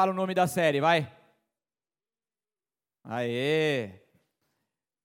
[0.00, 1.12] Fala o nome da série, vai.
[3.04, 4.00] Aê!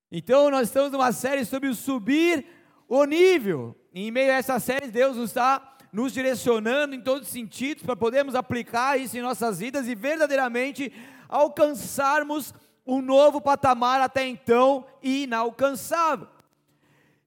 [0.10, 2.46] Então, nós estamos numa série sobre o subir
[2.88, 3.76] o nível.
[3.94, 7.97] E em meio a essa série, Deus está nos direcionando em todos os sentidos para
[7.97, 10.94] podermos aplicar isso em nossas vidas e verdadeiramente
[11.27, 12.54] alcançarmos
[12.88, 16.30] um novo patamar até então inalcançável.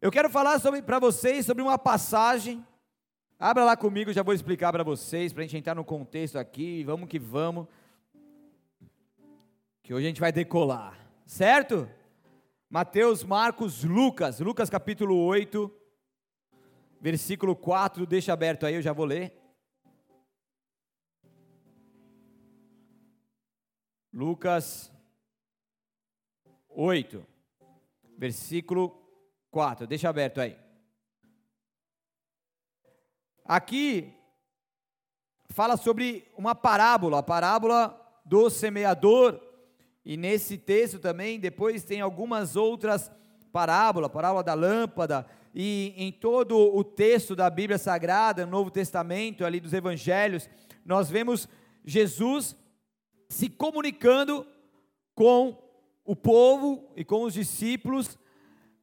[0.01, 2.67] Eu quero falar para vocês sobre uma passagem
[3.41, 6.83] Abra lá comigo, já vou explicar para vocês, para a gente entrar no contexto aqui,
[6.83, 7.69] vamos que vamos.
[9.81, 11.89] Que hoje a gente vai decolar, certo?
[12.69, 15.73] Mateus, Marcos, Lucas, Lucas capítulo 8,
[17.01, 19.33] versículo 4, deixa aberto aí, eu já vou ler.
[24.13, 24.93] Lucas
[26.71, 27.25] 8,
[28.19, 29.01] versículo
[29.53, 30.59] 4, deixa aberto aí.
[33.49, 34.13] Aqui
[35.49, 39.41] fala sobre uma parábola, a parábola do semeador.
[40.05, 43.11] E nesse texto também, depois tem algumas outras
[43.51, 49.47] parábolas, parábola da lâmpada, e em todo o texto da Bíblia Sagrada, no Novo Testamento,
[49.47, 50.47] ali dos Evangelhos,
[50.85, 51.49] nós vemos
[51.83, 52.55] Jesus
[53.31, 54.47] se comunicando
[55.15, 55.57] com
[56.05, 58.19] o povo e com os discípulos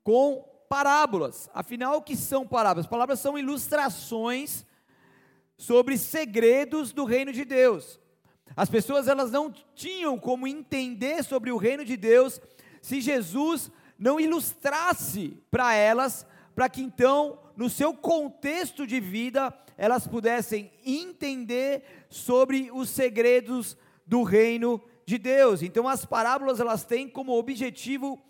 [0.03, 0.43] com
[0.75, 1.49] parábolas.
[1.53, 2.85] Afinal, o que são parábolas?
[2.85, 4.65] Parábolas são ilustrações
[5.57, 7.97] sobre segredos do reino de Deus.
[8.57, 12.41] As pessoas elas não tinham como entender sobre o reino de Deus
[12.81, 20.05] se Jesus não ilustrasse para elas, para que então, no seu contexto de vida, elas
[20.05, 25.61] pudessem entender sobre os segredos do reino de Deus.
[25.61, 28.21] Então as parábolas elas têm como objetivo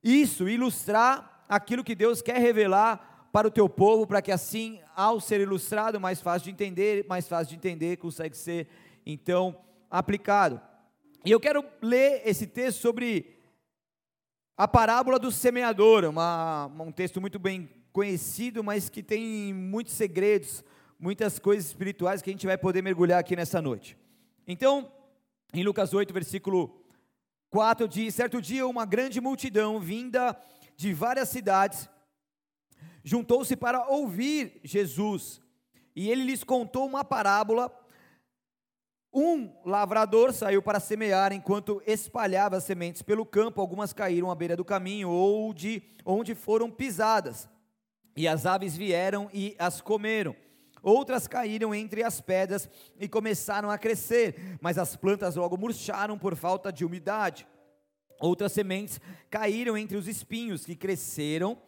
[0.00, 5.20] isso, ilustrar aquilo que Deus quer revelar para o teu povo, para que assim, ao
[5.20, 8.68] ser ilustrado, mais fácil de entender, mais fácil de entender, consegue ser
[9.04, 9.56] então
[9.90, 10.60] aplicado.
[11.24, 13.38] E eu quero ler esse texto sobre
[14.56, 20.64] a parábola do semeador, uma, um texto muito bem conhecido, mas que tem muitos segredos,
[20.98, 23.96] muitas coisas espirituais que a gente vai poder mergulhar aqui nessa noite.
[24.46, 24.90] Então,
[25.52, 26.82] em Lucas 8, versículo
[27.50, 30.36] 4, diz: Certo dia, uma grande multidão vinda
[30.78, 31.90] de várias cidades,
[33.02, 35.42] juntou-se para ouvir Jesus.
[35.94, 37.68] E ele lhes contou uma parábola.
[39.12, 44.54] Um lavrador saiu para semear, enquanto espalhava as sementes pelo campo, algumas caíram à beira
[44.54, 47.48] do caminho, ou de onde foram pisadas.
[48.16, 50.36] E as aves vieram e as comeram.
[50.80, 56.36] Outras caíram entre as pedras e começaram a crescer, mas as plantas logo murcharam por
[56.36, 57.48] falta de umidade.
[58.20, 61.60] Outras sementes caíram entre os espinhos que cresceram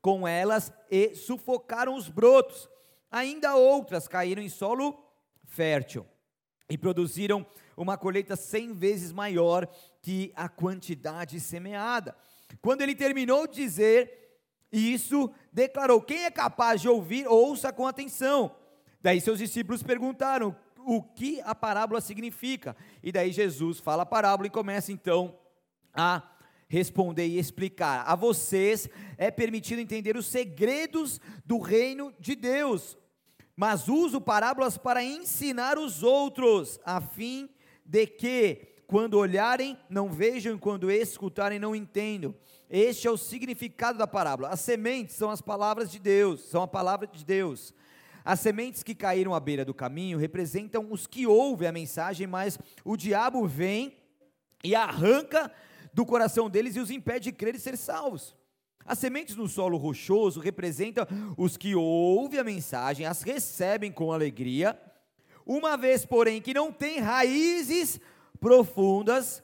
[0.00, 2.68] com elas e sufocaram os brotos.
[3.10, 4.96] Ainda outras caíram em solo
[5.44, 6.06] fértil
[6.68, 9.66] e produziram uma colheita cem vezes maior
[10.02, 12.16] que a quantidade semeada.
[12.60, 14.38] Quando ele terminou de dizer
[14.70, 18.54] isso, declarou: Quem é capaz de ouvir, ouça com atenção.
[19.00, 22.76] Daí seus discípulos perguntaram o que a parábola significa.
[23.02, 25.36] E daí Jesus fala a parábola e começa então
[25.98, 26.22] a
[26.68, 28.04] responder e explicar.
[28.06, 32.96] A vocês é permitido entender os segredos do reino de Deus,
[33.56, 37.50] mas uso parábolas para ensinar os outros, a fim
[37.84, 42.32] de que, quando olharem, não vejam, e quando escutarem, não entendam.
[42.70, 44.50] Este é o significado da parábola.
[44.50, 47.74] As sementes são as palavras de Deus, são a palavra de Deus.
[48.24, 52.58] As sementes que caíram à beira do caminho representam os que ouvem a mensagem, mas
[52.84, 53.96] o diabo vem
[54.62, 55.50] e arranca
[55.98, 58.36] do coração deles e os impede de crer e ser salvos.
[58.86, 61.04] As sementes no solo rochoso representam
[61.36, 64.80] os que ouvem a mensagem, as recebem com alegria,
[65.44, 67.98] uma vez, porém, que não têm raízes
[68.38, 69.42] profundas,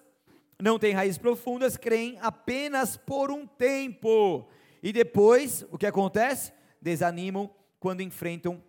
[0.63, 4.49] não têm raízes profundas, creem apenas por um tempo.
[4.81, 6.53] E depois, o que acontece?
[6.81, 7.51] Desanimam
[7.81, 8.63] quando enfrentam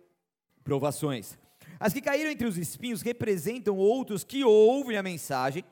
[0.64, 1.38] provações.
[1.78, 5.64] As que caíram entre os espinhos representam outros que ouvem a mensagem,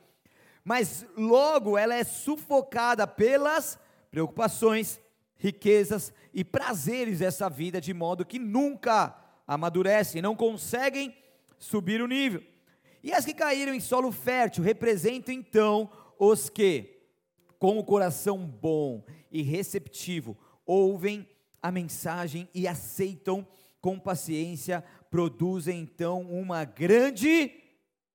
[0.64, 3.78] mas logo ela é sufocada pelas
[4.10, 4.98] preocupações,
[5.36, 9.14] riquezas e prazeres dessa vida, de modo que nunca
[9.46, 11.14] amadurecem, não conseguem
[11.58, 12.42] subir o nível.
[13.02, 17.02] E as que caíram em solo fértil representam então os que,
[17.58, 21.28] com o coração bom e receptivo, ouvem
[21.60, 23.46] a mensagem e aceitam
[23.80, 27.52] com paciência, produzem então uma grande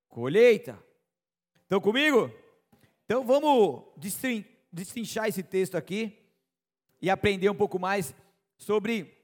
[0.08, 0.89] colheita.
[1.70, 2.34] Estão comigo?
[3.06, 3.84] Então vamos
[4.72, 6.18] destrinchar esse texto aqui
[7.00, 8.16] e aprender um pouco mais
[8.58, 9.16] sobre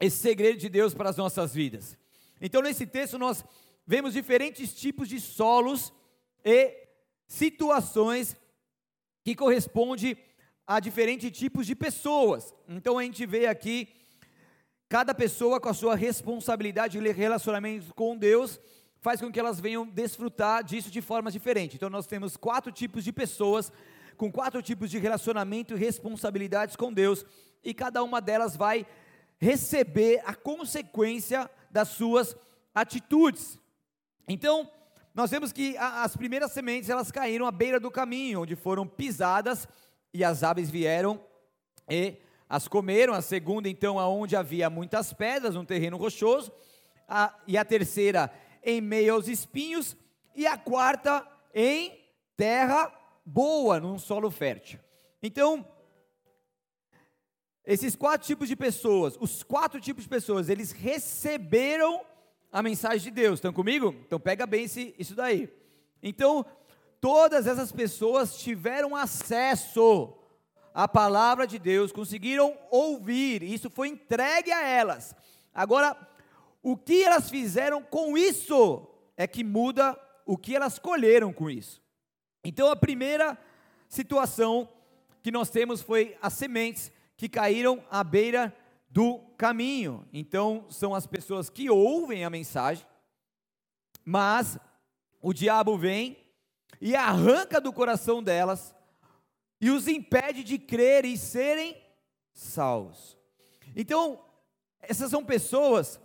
[0.00, 1.98] esse segredo de Deus para as nossas vidas.
[2.40, 3.44] Então nesse texto nós
[3.86, 5.92] vemos diferentes tipos de solos
[6.42, 6.74] e
[7.26, 8.38] situações
[9.22, 10.16] que correspondem
[10.66, 12.54] a diferentes tipos de pessoas.
[12.66, 13.86] Então a gente vê aqui
[14.88, 18.58] cada pessoa com a sua responsabilidade de relacionamento com Deus
[19.02, 21.74] faz com que elas venham desfrutar disso de formas diferentes.
[21.74, 23.70] Então nós temos quatro tipos de pessoas
[24.16, 27.26] com quatro tipos de relacionamento e responsabilidades com Deus,
[27.64, 28.86] e cada uma delas vai
[29.40, 32.36] receber a consequência das suas
[32.72, 33.58] atitudes.
[34.28, 34.70] Então,
[35.12, 39.66] nós vemos que as primeiras sementes elas caíram à beira do caminho, onde foram pisadas
[40.14, 41.20] e as aves vieram
[41.88, 42.16] e
[42.48, 43.12] as comeram.
[43.12, 46.52] A segunda, então, aonde havia muitas pedras, um terreno rochoso.
[47.08, 48.32] A, e a terceira,
[48.62, 49.96] em meio aos espinhos.
[50.34, 51.98] E a quarta, em
[52.36, 52.92] terra
[53.24, 54.80] boa, num solo fértil.
[55.22, 55.66] Então,
[57.64, 62.04] esses quatro tipos de pessoas, os quatro tipos de pessoas, eles receberam
[62.50, 63.34] a mensagem de Deus.
[63.34, 63.94] Estão comigo?
[64.04, 65.48] Então pega bem esse, isso daí.
[66.02, 66.44] Então,
[67.00, 70.12] todas essas pessoas tiveram acesso
[70.74, 75.14] à palavra de Deus, conseguiram ouvir, isso foi entregue a elas.
[75.54, 75.96] Agora,
[76.62, 78.86] o que elas fizeram com isso
[79.16, 81.82] é que muda o que elas colheram com isso.
[82.44, 83.36] Então, a primeira
[83.88, 84.68] situação
[85.22, 88.54] que nós temos foi as sementes que caíram à beira
[88.88, 90.06] do caminho.
[90.12, 92.86] Então, são as pessoas que ouvem a mensagem,
[94.04, 94.58] mas
[95.20, 96.16] o diabo vem
[96.80, 98.74] e arranca do coração delas
[99.60, 101.76] e os impede de crer e serem
[102.32, 103.16] salvos.
[103.76, 104.20] Então,
[104.80, 106.00] essas são pessoas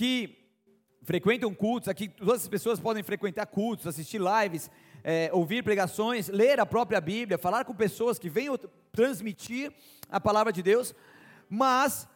[0.00, 0.34] que
[1.02, 4.70] frequentam cultos, aqui todas as pessoas podem frequentar cultos, assistir lives,
[5.04, 8.58] é, ouvir pregações, ler a própria Bíblia, falar com pessoas que venham
[8.90, 9.70] transmitir
[10.08, 10.94] a palavra de Deus,
[11.50, 12.08] mas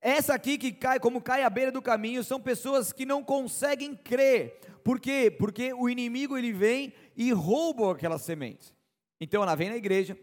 [0.00, 3.96] essa aqui que cai, como cai à beira do caminho, são pessoas que não conseguem
[3.96, 4.60] crer.
[4.84, 5.28] Por quê?
[5.28, 8.72] Porque o inimigo ele vem e rouba aquelas sementes.
[9.20, 10.16] Então ela vem na igreja,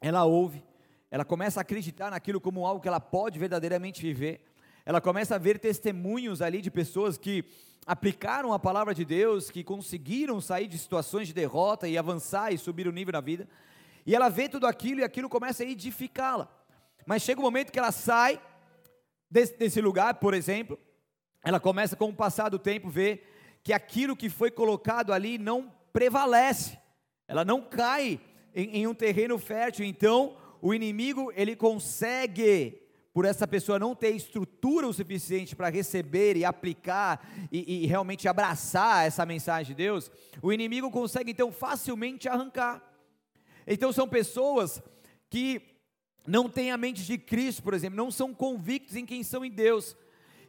[0.00, 0.64] ela ouve,
[1.10, 4.53] ela começa a acreditar naquilo como algo que ela pode verdadeiramente viver.
[4.86, 7.44] Ela começa a ver testemunhos ali de pessoas que
[7.86, 12.58] aplicaram a palavra de Deus, que conseguiram sair de situações de derrota e avançar e
[12.58, 13.48] subir o nível na vida.
[14.04, 16.48] E ela vê tudo aquilo e aquilo começa a edificá-la.
[17.06, 18.40] Mas chega um momento que ela sai
[19.30, 20.78] desse, desse lugar, por exemplo,
[21.42, 25.72] ela começa com o passar do tempo ver que aquilo que foi colocado ali não
[25.92, 26.78] prevalece,
[27.26, 28.20] ela não cai
[28.54, 32.83] em, em um terreno fértil, então o inimigo ele consegue
[33.14, 38.26] por essa pessoa não ter estrutura o suficiente para receber e aplicar e, e, realmente
[38.26, 40.10] abraçar essa mensagem de Deus,
[40.42, 42.82] o inimigo consegue então facilmente arrancar.
[43.68, 44.82] Então são pessoas
[45.30, 45.62] que
[46.26, 49.50] não têm a mente de Cristo, por exemplo, não são convictos em quem são em
[49.50, 49.96] Deus.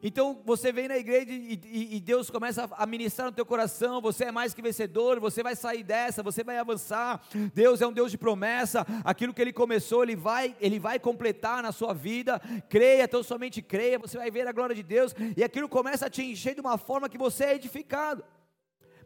[0.07, 3.99] Então você vem na igreja e, e, e, Deus começa a ministrar no teu coração,
[3.99, 7.23] você é mais que vencedor, você vai sair dessa, você vai avançar.
[7.55, 11.63] Deus é um Deus de promessa, aquilo que Ele começou, Ele vai, Ele vai completar
[11.63, 12.39] na sua vida.
[12.69, 16.09] Creia, então somente creia, você vai ver a glória de Deus, e aquilo começa a
[16.09, 18.23] te encher de uma forma que você é edificado.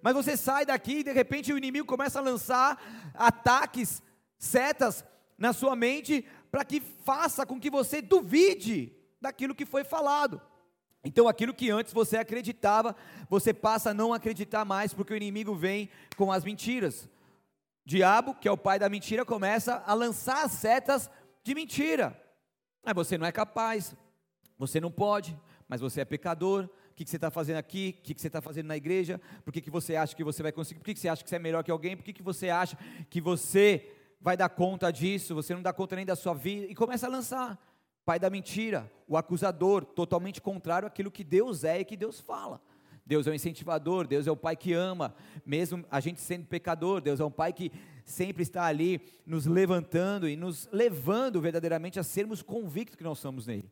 [0.01, 2.77] Mas você sai daqui e de repente o inimigo começa a lançar
[3.13, 4.03] ataques,
[4.37, 5.05] setas
[5.37, 10.48] na sua mente para que faça com que você duvide daquilo que foi falado.
[11.03, 12.95] Então, aquilo que antes você acreditava,
[13.29, 17.07] você passa a não acreditar mais, porque o inimigo vem com as mentiras.
[17.85, 21.09] Diabo, que é o pai da mentira, começa a lançar as setas
[21.43, 22.19] de mentira.
[22.83, 23.95] Ah, você não é capaz,
[24.57, 26.69] você não pode, mas você é pecador.
[26.91, 27.95] O que, você está fazendo aqui?
[27.99, 29.21] O que, você está fazendo na igreja?
[29.45, 30.79] Por que, que você acha que você vai conseguir?
[30.81, 31.95] Por que, que você acha que você é melhor que alguém?
[31.95, 32.77] Por que, que você acha
[33.09, 33.89] que você
[34.19, 35.33] vai dar conta disso?
[35.33, 36.65] Você não dá conta nem da sua vida?
[36.65, 37.57] E começa a lançar
[38.09, 42.59] pai da mentira, o acusador, totalmente contrário àquilo que Deus é e que Deus fala.
[43.05, 45.13] Deus é o incentivador, Deus é o pai que ama,
[45.45, 47.71] mesmo a gente sendo pecador, Deus é um pai que
[48.03, 53.45] sempre está ali nos levantando e nos levando verdadeiramente a sermos convictos que nós somos
[53.45, 53.71] nele.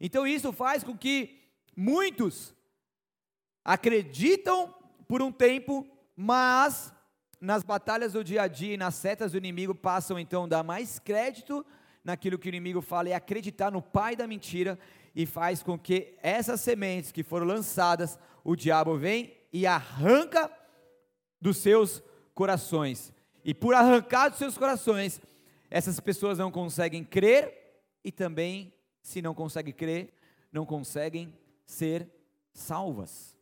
[0.00, 1.38] Então isso faz com que
[1.76, 2.52] muitos
[3.64, 4.74] acreditam
[5.06, 6.92] por um tempo, mas
[7.40, 10.64] nas batalhas do dia a dia e nas setas do inimigo passam então a dar
[10.64, 11.64] mais crédito
[12.04, 14.78] naquilo que o inimigo fala e acreditar no pai da mentira
[15.14, 20.50] e faz com que essas sementes que foram lançadas, o diabo vem e arranca
[21.40, 22.02] dos seus
[22.34, 23.12] corações.
[23.44, 25.20] E por arrancar dos seus corações,
[25.70, 30.14] essas pessoas não conseguem crer e também, se não conseguem crer,
[30.52, 31.34] não conseguem
[31.66, 32.08] ser
[32.52, 33.36] salvas.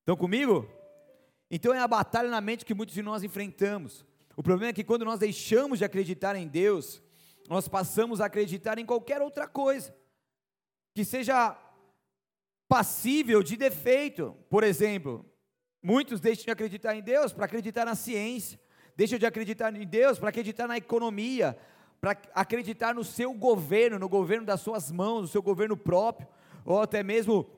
[0.00, 0.68] Estão comigo?
[1.50, 4.04] Então é a batalha na mente que muitos de nós enfrentamos.
[4.36, 7.02] O problema é que quando nós deixamos de acreditar em Deus,
[7.48, 9.94] nós passamos a acreditar em qualquer outra coisa
[10.94, 11.56] que seja
[12.68, 14.36] passível de defeito.
[14.48, 15.24] Por exemplo,
[15.86, 18.58] Muitos deixam de acreditar em Deus para acreditar na ciência,
[18.96, 21.56] deixam de acreditar em Deus para acreditar na economia,
[22.00, 26.26] para acreditar no seu governo, no governo das suas mãos, no seu governo próprio,
[26.64, 27.48] ou até mesmo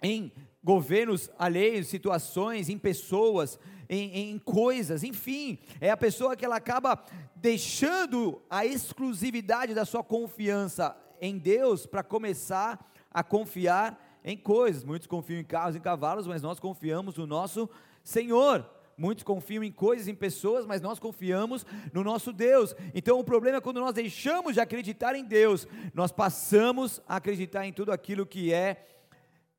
[0.00, 0.30] em
[0.62, 7.04] governos alheios, situações, em pessoas, em, em, coisas, enfim, é a pessoa que ela acaba
[7.36, 14.84] deixando a exclusividade da sua confiança em Deus para começar a confiar em coisas.
[14.84, 17.68] Muitos confiam em carros e cavalos, mas nós confiamos no nosso
[18.02, 18.68] Senhor.
[18.96, 22.74] Muitos confiam em coisas, em pessoas, mas nós confiamos no nosso Deus.
[22.94, 27.66] Então o problema é quando nós deixamos de acreditar em Deus, nós passamos a acreditar
[27.66, 28.86] em tudo aquilo que é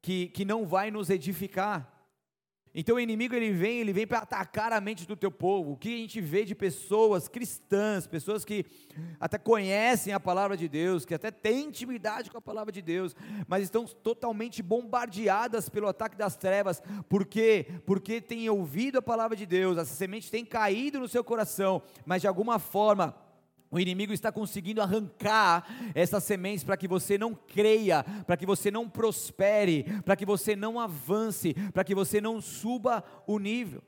[0.02, 1.95] que, que não vai nos edificar.
[2.78, 5.72] Então o inimigo ele vem, ele vem para atacar a mente do teu povo.
[5.72, 8.66] O que a gente vê de pessoas cristãs, pessoas que
[9.18, 13.16] até conhecem a palavra de Deus, que até têm intimidade com a palavra de Deus,
[13.48, 16.84] mas estão totalmente bombardeadas pelo ataque das trevas.
[17.08, 17.66] Por quê?
[17.86, 22.22] Porque têm ouvido a palavra de Deus, essa semente tem caído no seu coração, mas
[22.22, 23.16] de alguma forma
[23.72, 28.72] o inimigo está conseguindo arrancar essas sementes para que você não creia, para que você
[28.72, 33.82] não prospere, para que você não avance, para que você não suba o nível.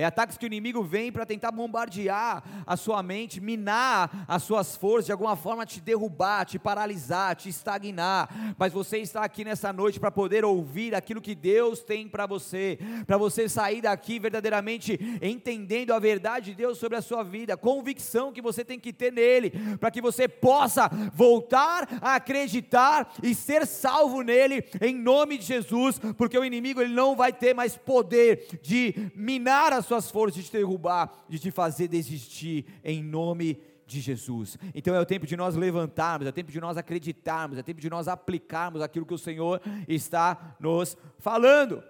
[0.00, 4.74] É ataques que o inimigo vem para tentar bombardear a sua mente, minar as suas
[4.74, 8.54] forças, de alguma forma te derrubar, te paralisar, te estagnar.
[8.56, 12.78] Mas você está aqui nessa noite para poder ouvir aquilo que Deus tem para você,
[13.06, 18.32] para você sair daqui verdadeiramente entendendo a verdade de Deus sobre a sua vida, convicção
[18.32, 23.66] que você tem que ter nele, para que você possa voltar a acreditar e ser
[23.66, 28.60] salvo nele em nome de Jesus, porque o inimigo ele não vai ter mais poder
[28.62, 34.00] de minar as suas forças de te derrubar, de te fazer desistir, em nome de
[34.00, 34.56] Jesus.
[34.72, 37.64] Então é o tempo de nós levantarmos, é o tempo de nós acreditarmos, é o
[37.64, 41.82] tempo de nós aplicarmos aquilo que o Senhor está nos falando.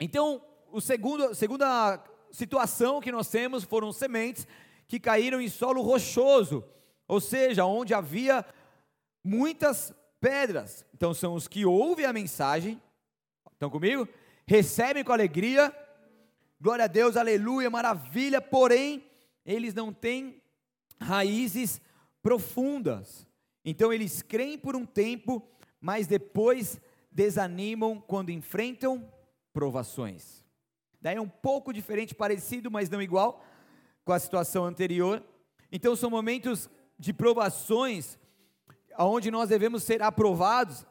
[0.00, 0.42] Então,
[0.72, 2.02] o segundo, segunda
[2.32, 4.46] situação que nós temos foram sementes
[4.88, 6.64] que caíram em solo rochoso,
[7.06, 8.44] ou seja, onde havia
[9.22, 10.84] muitas pedras.
[10.92, 12.82] Então são os que ouvem a mensagem,
[13.52, 14.08] estão comigo?
[14.44, 15.72] Recebem com alegria,
[16.60, 19.04] glória a Deus, aleluia, maravilha, porém,
[19.44, 20.42] eles não têm
[21.00, 21.80] raízes
[22.22, 23.26] profundas.
[23.64, 25.46] Então eles creem por um tempo,
[25.80, 29.10] mas depois desanimam quando enfrentam
[29.52, 30.44] provações.
[31.00, 33.44] Daí é um pouco diferente, parecido, mas não igual
[34.04, 35.22] com a situação anterior.
[35.70, 38.18] Então são momentos de provações
[38.98, 40.84] onde nós devemos ser aprovados,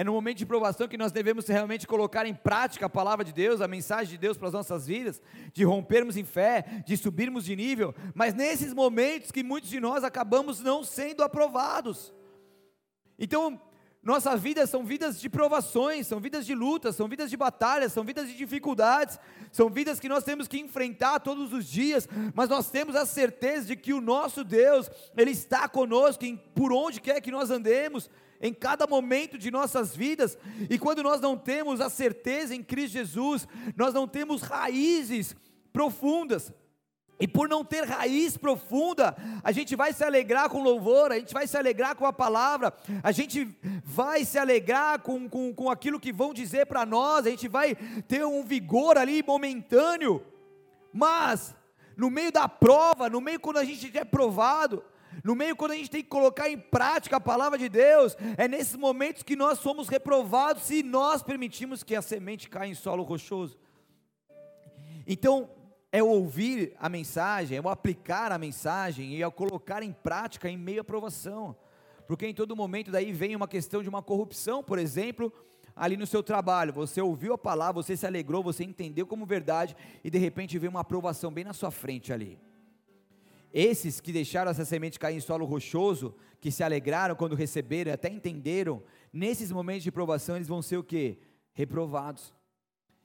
[0.00, 3.34] é no momento de provação que nós devemos realmente colocar em prática a palavra de
[3.34, 5.20] Deus, a mensagem de Deus para as nossas vidas,
[5.52, 10.02] de rompermos em fé, de subirmos de nível, mas nesses momentos que muitos de nós
[10.02, 12.14] acabamos não sendo aprovados.
[13.18, 13.60] Então,
[14.02, 18.02] nossas vidas são vidas de provações, são vidas de lutas, são vidas de batalhas, são
[18.02, 19.18] vidas de dificuldades,
[19.52, 23.66] são vidas que nós temos que enfrentar todos os dias, mas nós temos a certeza
[23.66, 28.08] de que o nosso Deus, Ele está conosco em, por onde quer que nós andemos,
[28.40, 32.94] em cada momento de nossas vidas, e quando nós não temos a certeza em Cristo
[32.94, 35.36] Jesus, nós não temos raízes
[35.72, 36.52] profundas,
[37.20, 41.34] e por não ter raiz profunda, a gente vai se alegrar com louvor, a gente
[41.34, 43.46] vai se alegrar com a palavra, a gente
[43.84, 47.74] vai se alegrar com, com, com aquilo que vão dizer para nós, a gente vai
[48.08, 50.24] ter um vigor ali momentâneo,
[50.90, 51.54] mas
[51.94, 54.82] no meio da prova, no meio quando a gente é provado,
[55.24, 58.46] no meio, quando a gente tem que colocar em prática a palavra de Deus, é
[58.48, 63.02] nesses momentos que nós somos reprovados se nós permitimos que a semente caia em solo
[63.02, 63.58] rochoso.
[65.06, 65.50] Então,
[65.92, 70.48] é ouvir a mensagem, é o aplicar a mensagem e é o colocar em prática
[70.48, 71.56] em meio à provação.
[72.06, 75.32] Porque em todo momento daí vem uma questão de uma corrupção, por exemplo,
[75.74, 79.76] ali no seu trabalho, você ouviu a palavra, você se alegrou, você entendeu como verdade
[80.04, 82.38] e de repente vem uma aprovação bem na sua frente ali.
[83.52, 88.08] Esses que deixaram essa semente cair em solo rochoso, que se alegraram quando receberam, até
[88.08, 91.18] entenderam, nesses momentos de provação eles vão ser o que?
[91.52, 92.32] Reprovados.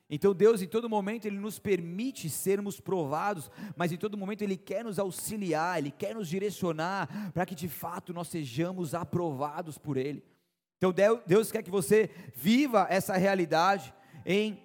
[0.07, 4.55] Então Deus em todo momento Ele nos permite sermos provados, mas em todo momento Ele
[4.55, 9.97] quer nos auxiliar, Ele quer nos direcionar para que de fato nós sejamos aprovados por
[9.97, 10.23] Ele.
[10.77, 10.93] Então
[11.25, 13.93] Deus quer que você viva essa realidade
[14.25, 14.59] em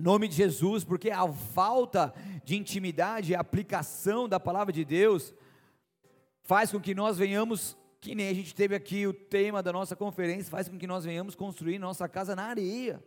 [0.00, 2.14] nome de Jesus, porque a falta
[2.44, 5.34] de intimidade e aplicação da palavra de Deus
[6.42, 9.94] faz com que nós venhamos, que nem a gente teve aqui o tema da nossa
[9.94, 13.02] conferência, faz com que nós venhamos construir nossa casa na areia.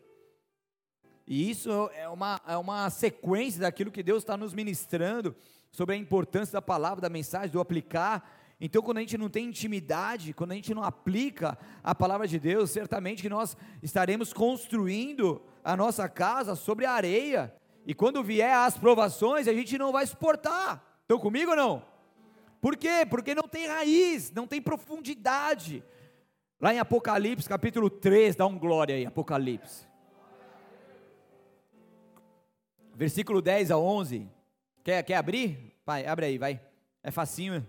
[1.25, 5.35] E isso é uma, é uma sequência daquilo que Deus está nos ministrando
[5.71, 8.29] sobre a importância da palavra, da mensagem, do aplicar.
[8.62, 12.39] Então, quando a gente não tem intimidade, quando a gente não aplica a palavra de
[12.39, 17.53] Deus, certamente que nós estaremos construindo a nossa casa sobre a areia
[17.86, 21.01] E quando vier as provações, a gente não vai suportar.
[21.01, 21.86] Estão comigo ou não?
[22.62, 23.05] Por quê?
[23.10, 25.84] Porque não tem raiz, não tem profundidade.
[26.62, 29.86] Lá em Apocalipse, capítulo 3, dá um glória aí, Apocalipse.
[32.96, 34.29] Versículo 10 a 11.
[34.82, 35.75] Quer, quer abrir?
[35.84, 36.62] Pai, abre aí, vai.
[37.03, 37.67] É facinho.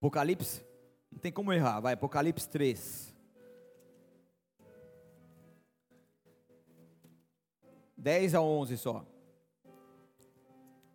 [0.00, 0.64] Apocalipse,
[1.12, 1.94] não tem como errar, vai.
[1.94, 3.11] Apocalipse 3.
[8.02, 9.06] 10 a 11 só.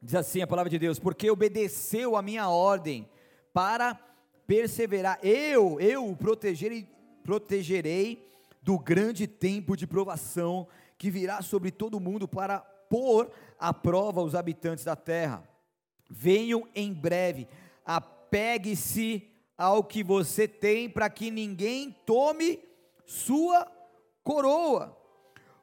[0.01, 3.07] Diz assim a palavra de Deus: Porque obedeceu a minha ordem
[3.53, 3.97] para
[4.45, 6.85] perseverar, eu, eu o protegerei,
[7.23, 8.29] protegerei
[8.61, 14.35] do grande tempo de provação que virá sobre todo mundo para pôr à prova os
[14.35, 15.47] habitantes da terra.
[16.09, 17.47] Venham em breve,
[17.85, 22.59] apegue-se ao que você tem, para que ninguém tome
[23.05, 23.65] sua
[24.23, 24.95] coroa.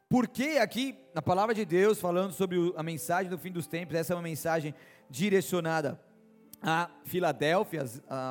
[0.09, 4.13] Porque aqui, na palavra de Deus, falando sobre a mensagem do fim dos tempos, essa
[4.13, 4.75] é uma mensagem
[5.09, 6.01] direcionada
[6.61, 7.85] a Filadélfia,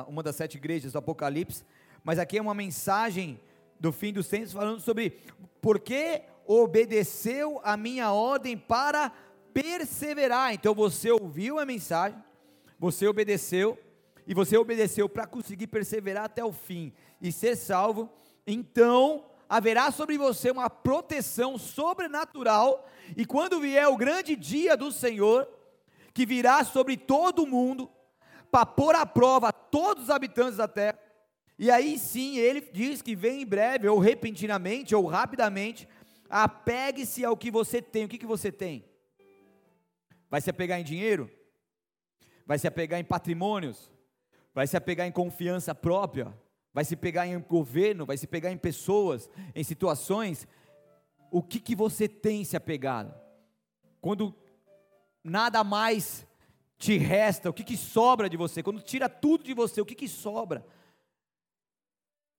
[0.06, 1.64] uma das sete igrejas do Apocalipse,
[2.02, 3.40] mas aqui é uma mensagem
[3.80, 5.18] do fim dos tempos falando sobre
[5.62, 9.10] por que obedeceu a minha ordem para
[9.54, 10.52] perseverar.
[10.52, 12.22] Então você ouviu a mensagem,
[12.78, 13.78] você obedeceu,
[14.26, 18.10] e você obedeceu para conseguir perseverar até o fim e ser salvo,
[18.46, 19.24] então
[19.56, 25.48] haverá sobre você uma proteção sobrenatural, e quando vier o grande dia do Senhor,
[26.12, 27.88] que virá sobre todo o mundo,
[28.50, 30.98] para pôr à prova todos os habitantes da terra,
[31.56, 35.88] e aí sim ele diz que vem em breve, ou repentinamente, ou rapidamente,
[36.28, 38.06] apegue-se ao que você tem.
[38.06, 38.84] O que, que você tem?
[40.28, 41.30] Vai se apegar em dinheiro?
[42.44, 43.88] Vai se apegar em patrimônios?
[44.52, 46.36] Vai se apegar em confiança própria?
[46.74, 50.48] Vai se pegar em governo, vai se pegar em pessoas, em situações,
[51.30, 53.14] o que, que você tem se apegado?
[54.00, 54.34] Quando
[55.22, 56.26] nada mais
[56.76, 58.62] te resta, o que, que sobra de você?
[58.62, 60.66] Quando tira tudo de você, o que, que sobra?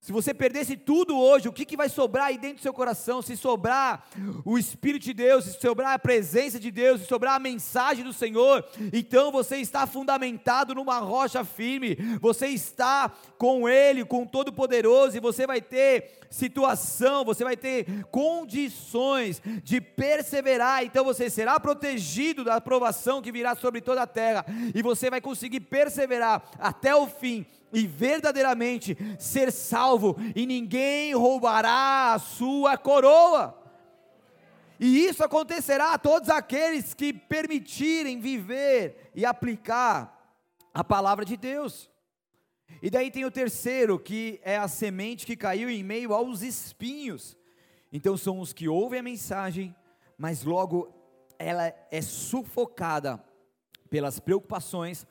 [0.05, 3.23] Se você perdesse tudo hoje, o que, que vai sobrar aí dentro do seu coração?
[3.23, 4.07] Se sobrar
[4.45, 8.13] o Espírito de Deus, se sobrar a presença de Deus, se sobrar a mensagem do
[8.13, 8.63] Senhor,
[8.93, 15.47] então você está fundamentado numa rocha firme, você está com Ele, com Todo-Poderoso, e você
[15.47, 23.23] vai ter situação, você vai ter condições de perseverar, então você será protegido da aprovação
[23.23, 27.43] que virá sobre toda a terra, e você vai conseguir perseverar até o fim
[27.75, 33.61] e verdadeiramente ser salvo, e ninguém roubará a sua coroa.
[34.79, 40.39] E isso acontecerá a todos aqueles que permitirem viver e aplicar
[40.73, 41.91] a palavra de Deus.
[42.81, 47.37] E daí tem o terceiro, que é a semente que caiu em meio aos espinhos.
[47.91, 49.75] Então são os que ouvem a mensagem,
[50.17, 50.93] mas logo
[51.37, 53.21] ela é sufocada
[53.89, 55.05] pelas preocupações,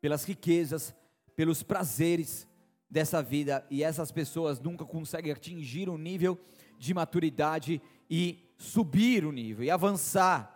[0.00, 0.94] pelas riquezas,
[1.40, 2.46] pelos prazeres
[2.90, 6.38] dessa vida e essas pessoas nunca conseguem atingir um nível
[6.78, 10.54] de maturidade e subir o nível e avançar.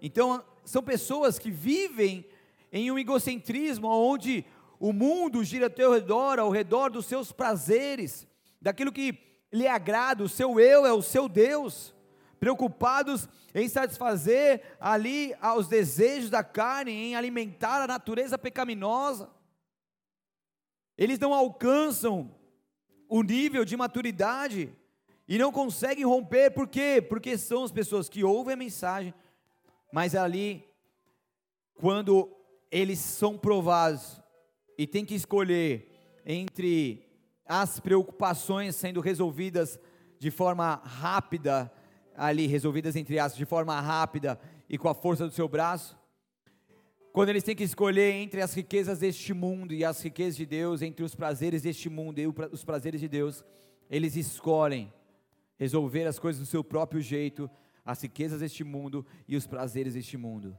[0.00, 2.24] Então, são pessoas que vivem
[2.70, 4.44] em um egocentrismo onde
[4.78, 8.24] o mundo gira ao teu redor, ao redor dos seus prazeres,
[8.62, 9.18] daquilo que
[9.52, 11.92] lhe agrada, o seu eu é o seu Deus,
[12.38, 19.28] preocupados em satisfazer ali aos desejos da carne, em alimentar a natureza pecaminosa
[21.00, 22.30] eles não alcançam
[23.08, 24.70] o nível de maturidade
[25.26, 27.00] e não conseguem romper, por quê?
[27.00, 29.14] Porque são as pessoas que ouvem a mensagem,
[29.90, 30.62] mas ali,
[31.76, 32.30] quando
[32.70, 34.20] eles são provados
[34.76, 35.90] e tem que escolher
[36.26, 37.02] entre
[37.46, 39.80] as preocupações sendo resolvidas
[40.18, 41.72] de forma rápida,
[42.14, 45.98] ali, resolvidas entre aspas, de forma rápida e com a força do seu braço,
[47.12, 50.80] quando eles têm que escolher entre as riquezas deste mundo e as riquezas de Deus,
[50.80, 53.44] entre os prazeres deste mundo e os prazeres de Deus,
[53.90, 54.92] eles escolhem
[55.58, 57.50] resolver as coisas do seu próprio jeito,
[57.84, 60.56] as riquezas deste mundo e os prazeres deste mundo.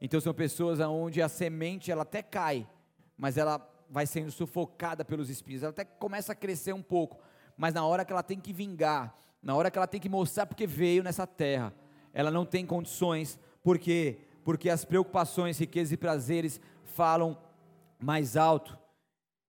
[0.00, 2.66] Então são pessoas onde a semente ela até cai,
[3.16, 3.58] mas ela
[3.90, 5.62] vai sendo sufocada pelos espinhos.
[5.62, 7.18] Ela até começa a crescer um pouco,
[7.56, 10.46] mas na hora que ela tem que vingar, na hora que ela tem que mostrar
[10.46, 11.74] porque veio nessa terra,
[12.12, 17.36] ela não tem condições, porque porque as preocupações, riquezas e prazeres falam
[18.00, 18.78] mais alto.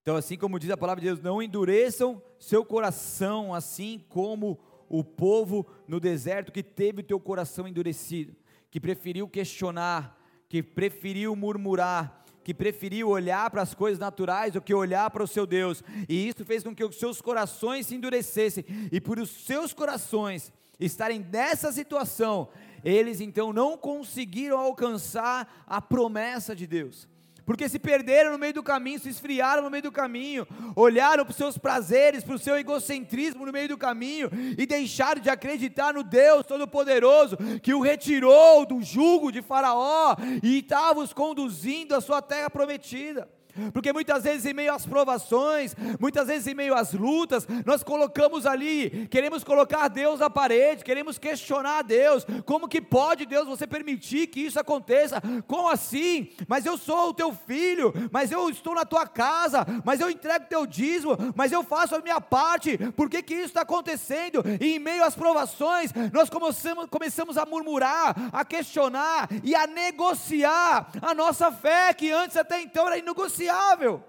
[0.02, 4.60] Então, assim como diz a palavra de Deus, não endureçam seu coração, assim como
[4.90, 8.36] o povo no deserto que teve o teu coração endurecido,
[8.70, 14.74] que preferiu questionar, que preferiu murmurar, que preferiu olhar para as coisas naturais do que
[14.74, 18.66] olhar para o seu Deus, e isso fez com que os seus corações se endurecessem,
[18.92, 22.50] e por os seus corações estarem nessa situação,
[22.84, 27.08] eles então não conseguiram alcançar a promessa de Deus
[27.50, 31.32] porque se perderam no meio do caminho, se esfriaram no meio do caminho, olharam para
[31.32, 35.92] os seus prazeres, para o seu egocentrismo no meio do caminho e deixaram de acreditar
[35.92, 42.02] no Deus Todo-Poderoso que o retirou do jugo de Faraó e estava os conduzindo à
[42.02, 43.28] sua terra prometida.
[43.74, 48.46] Porque muitas vezes, em meio às provações, muitas vezes, em meio às lutas, nós colocamos
[48.46, 54.28] ali, queremos colocar Deus na parede, queremos questionar Deus: como que pode Deus você permitir
[54.28, 55.22] que isso aconteça?
[55.48, 56.30] Como assim?
[56.48, 60.46] Mas eu sou o teu filho, mas eu estou na tua casa, mas eu entrego
[60.48, 64.44] teu dízimo, mas eu faço a minha parte, por que, que isso está acontecendo?
[64.60, 70.90] E em meio às provações, nós começamos, começamos a murmurar, a questionar e a negociar
[71.02, 74.04] a nossa fé, que antes até então era inegociável confiável.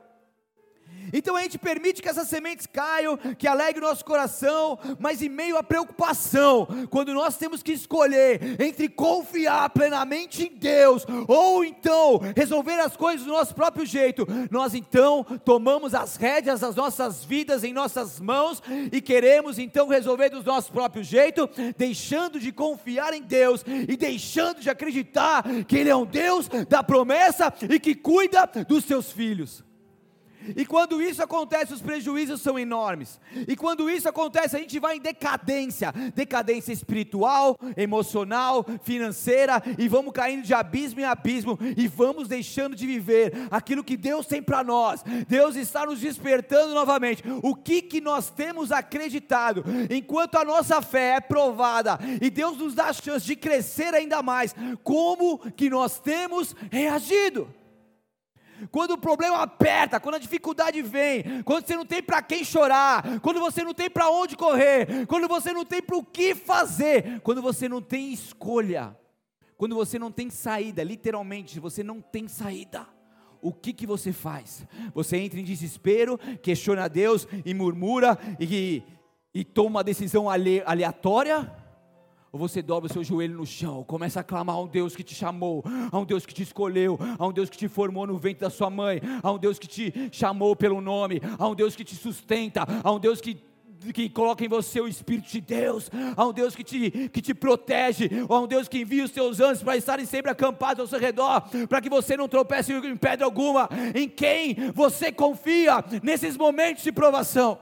[1.13, 5.29] Então a gente permite que essas sementes caiam, que alegre o nosso coração, mas em
[5.29, 12.21] meio à preocupação, quando nós temos que escolher entre confiar plenamente em Deus ou então
[12.37, 17.65] resolver as coisas do nosso próprio jeito, nós então tomamos as rédeas das nossas vidas
[17.65, 23.23] em nossas mãos e queremos então resolver do nosso próprio jeito, deixando de confiar em
[23.23, 28.47] Deus e deixando de acreditar que Ele é um Deus da promessa e que cuida
[28.67, 29.70] dos seus filhos.
[30.57, 33.21] E quando isso acontece, os prejuízos são enormes.
[33.47, 40.13] E quando isso acontece, a gente vai em decadência decadência espiritual, emocional, financeira, e vamos
[40.13, 44.63] caindo de abismo em abismo, e vamos deixando de viver aquilo que Deus tem para
[44.63, 45.03] nós.
[45.29, 47.23] Deus está nos despertando novamente.
[47.43, 52.75] O que, que nós temos acreditado, enquanto a nossa fé é provada, e Deus nos
[52.75, 57.60] dá a chance de crescer ainda mais, como que nós temos reagido?
[58.71, 63.21] Quando o problema aperta, quando a dificuldade vem, quando você não tem para quem chorar,
[63.21, 67.21] quando você não tem para onde correr, quando você não tem para o que fazer,
[67.21, 68.97] quando você não tem escolha,
[69.57, 72.87] quando você não tem saída, literalmente, você não tem saída.
[73.43, 74.67] O que que você faz?
[74.95, 78.83] Você entra em desespero, questiona Deus e murmura e,
[79.35, 81.51] e toma uma decisão aleatória?
[82.33, 85.03] Ou você dobra o seu joelho no chão, começa a clamar a um Deus que
[85.03, 88.17] te chamou, a um Deus que te escolheu, a um Deus que te formou no
[88.19, 91.75] ventre da sua mãe, a um Deus que te chamou pelo nome, a um Deus
[91.75, 93.51] que te sustenta, a um Deus que
[93.95, 97.33] que coloca em você o Espírito de Deus, a um Deus que te, que te
[97.33, 100.99] protege, a um Deus que envia os seus anjos para estarem sempre acampados ao seu
[100.99, 106.83] redor, para que você não tropece em pedra alguma, em quem você confia nesses momentos
[106.83, 107.59] de provação.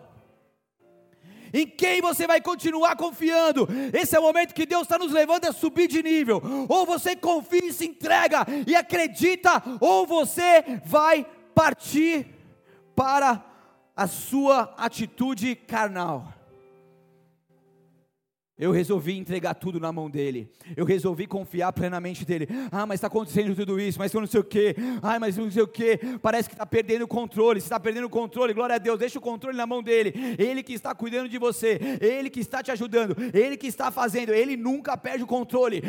[1.52, 3.68] Em quem você vai continuar confiando?
[3.92, 6.42] Esse é o momento que Deus está nos levando a subir de nível.
[6.68, 12.26] Ou você confia e se entrega e acredita, ou você vai partir
[12.94, 13.44] para
[13.96, 16.37] a sua atitude carnal.
[18.58, 20.50] Eu resolvi entregar tudo na mão dele.
[20.76, 22.48] Eu resolvi confiar plenamente dele.
[22.72, 24.74] Ah, mas está acontecendo tudo isso, mas eu não sei o que.
[25.00, 25.98] Ah, mas não sei o que.
[26.20, 27.60] Parece que está perdendo o controle.
[27.60, 30.12] Se está perdendo o controle, glória a Deus, deixa o controle na mão dele.
[30.36, 31.78] Ele que está cuidando de você.
[32.00, 33.16] Ele que está te ajudando.
[33.32, 34.34] Ele que está fazendo.
[34.34, 35.80] Ele nunca perde o controle.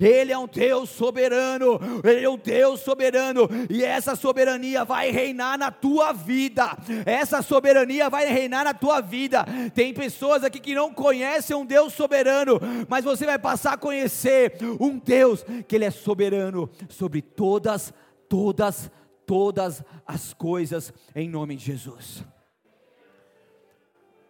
[0.00, 1.78] Ele é um Deus soberano.
[2.02, 3.48] Ele é um Deus soberano.
[3.68, 6.74] E essa soberania vai reinar na tua vida.
[7.04, 9.44] Essa soberania vai reinar na tua vida.
[9.74, 13.78] Tem pessoas pessoas aqui que não conhecem um Deus soberano, mas você vai passar a
[13.78, 17.92] conhecer um Deus que Ele é soberano sobre todas,
[18.28, 18.90] todas,
[19.26, 22.24] todas as coisas, em nome de Jesus.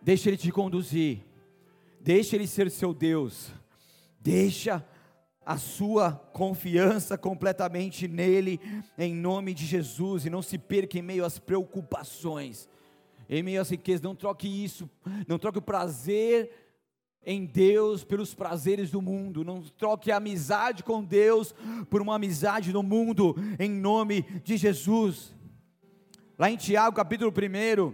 [0.01, 1.21] Deixa Ele te conduzir,
[2.01, 3.53] deixa Ele ser seu Deus,
[4.18, 4.85] deixa
[5.44, 8.61] a sua confiança completamente nele,
[8.99, 12.68] em nome de Jesus, e não se perca em meio às preocupações
[13.29, 14.88] em meio às riquezas, não troque isso,
[15.27, 16.51] não troque o prazer
[17.25, 21.55] em Deus pelos prazeres do mundo, não troque a amizade com Deus
[21.91, 25.35] por uma amizade no mundo, em nome de Jesus.
[26.38, 27.93] Lá em Tiago, capítulo 1,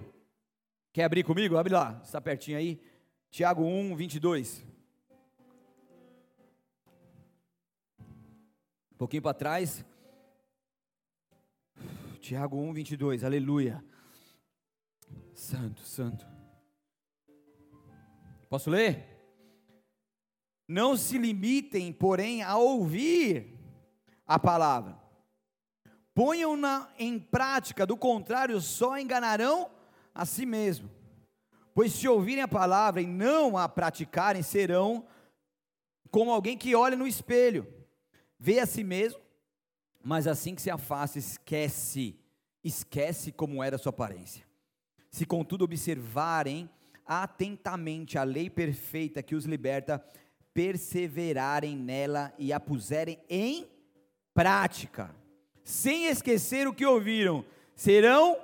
[0.92, 1.56] quer abrir comigo?
[1.56, 2.80] Abre lá, está pertinho aí.
[3.30, 4.64] Tiago 1, 22.
[8.92, 9.84] Um pouquinho para trás.
[12.20, 13.84] Tiago 1, 22, aleluia.
[15.44, 16.26] Santo, santo.
[18.48, 19.04] Posso ler?
[20.66, 23.54] Não se limitem, porém, a ouvir
[24.26, 24.98] a palavra.
[26.14, 29.70] Ponham-na em prática, do contrário, só enganarão
[30.14, 30.90] a si mesmo.
[31.74, 35.06] Pois se ouvirem a palavra e não a praticarem, serão
[36.10, 37.70] como alguém que olha no espelho,
[38.38, 39.20] vê a si mesmo,
[40.02, 42.18] Mas assim que se afasta, esquece,
[42.62, 44.43] esquece como era a sua aparência.
[45.14, 46.68] Se contudo observarem
[47.06, 50.04] atentamente a lei perfeita que os liberta,
[50.52, 53.64] perseverarem nela e a puserem em
[54.34, 55.14] prática,
[55.62, 57.44] sem esquecer o que ouviram,
[57.76, 58.36] serão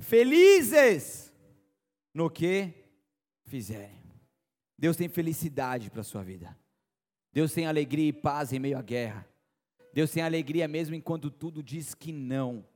[0.00, 1.32] felizes
[2.12, 2.74] no que
[3.46, 4.02] fizerem.
[4.78, 6.54] Deus tem felicidade para a sua vida.
[7.32, 9.26] Deus tem alegria e paz em meio à guerra.
[9.94, 12.66] Deus tem alegria mesmo enquanto tudo diz que não.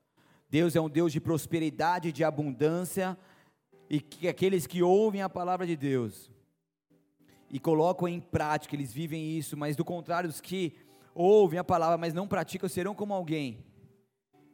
[0.48, 3.18] Deus é um Deus de prosperidade, de abundância,
[3.88, 6.30] e que aqueles que ouvem a palavra de Deus
[7.50, 10.74] e colocam em prática, eles vivem isso, mas do contrário, os que
[11.14, 13.64] ouvem a palavra, mas não praticam, serão como alguém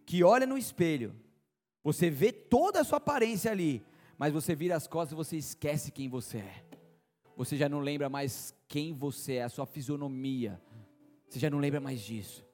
[0.04, 1.14] que olha no espelho,
[1.82, 3.82] você vê toda a sua aparência ali,
[4.18, 6.64] mas você vira as costas e você esquece quem você é.
[7.36, 10.60] Você já não lembra mais quem você é, a sua fisionomia.
[11.28, 12.44] Você já não lembra mais disso.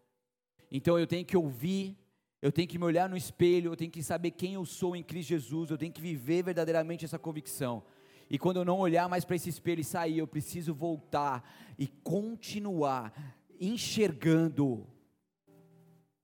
[0.70, 1.96] Então eu tenho que ouvir,
[2.40, 5.02] eu tenho que me olhar no espelho, eu tenho que saber quem eu sou em
[5.02, 7.82] Cristo Jesus, eu tenho que viver verdadeiramente essa convicção.
[8.30, 11.42] E quando eu não olhar mais para esse espelho e sair, eu preciso voltar
[11.78, 13.12] e continuar
[13.60, 14.86] enxergando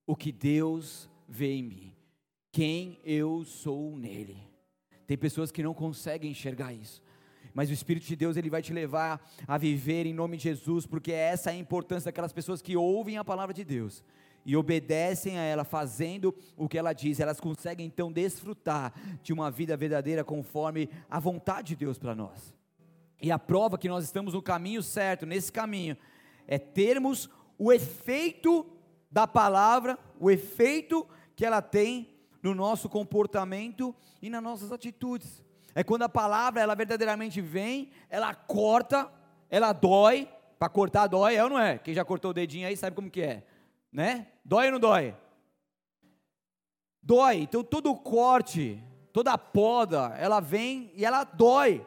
[0.06, 1.96] o que Deus vê em mim,
[2.52, 4.36] quem eu sou nele.
[5.06, 7.02] Tem pessoas que não conseguem enxergar isso
[7.54, 10.86] mas o Espírito de Deus ele vai te levar a viver em nome de Jesus,
[10.86, 14.02] porque essa é a importância daquelas pessoas que ouvem a palavra de Deus
[14.44, 19.50] e obedecem a ela, fazendo o que ela diz, elas conseguem então desfrutar de uma
[19.50, 22.54] vida verdadeira conforme a vontade de Deus para nós.
[23.22, 25.96] E a prova que nós estamos no caminho certo, nesse caminho,
[26.46, 28.66] é termos o efeito
[29.10, 32.08] da palavra, o efeito que ela tem
[32.42, 35.42] no nosso comportamento e nas nossas atitudes.
[35.74, 39.10] É quando a palavra ela verdadeiramente vem, ela corta,
[39.48, 40.28] ela dói,
[40.58, 41.78] para cortar dói, é ou não é?
[41.78, 43.42] Quem já cortou o dedinho aí sabe como que é
[43.94, 44.26] né?
[44.44, 45.14] Dói ou não dói?
[47.00, 47.36] Dói.
[47.36, 51.86] Então todo corte, toda poda, ela vem e ela dói.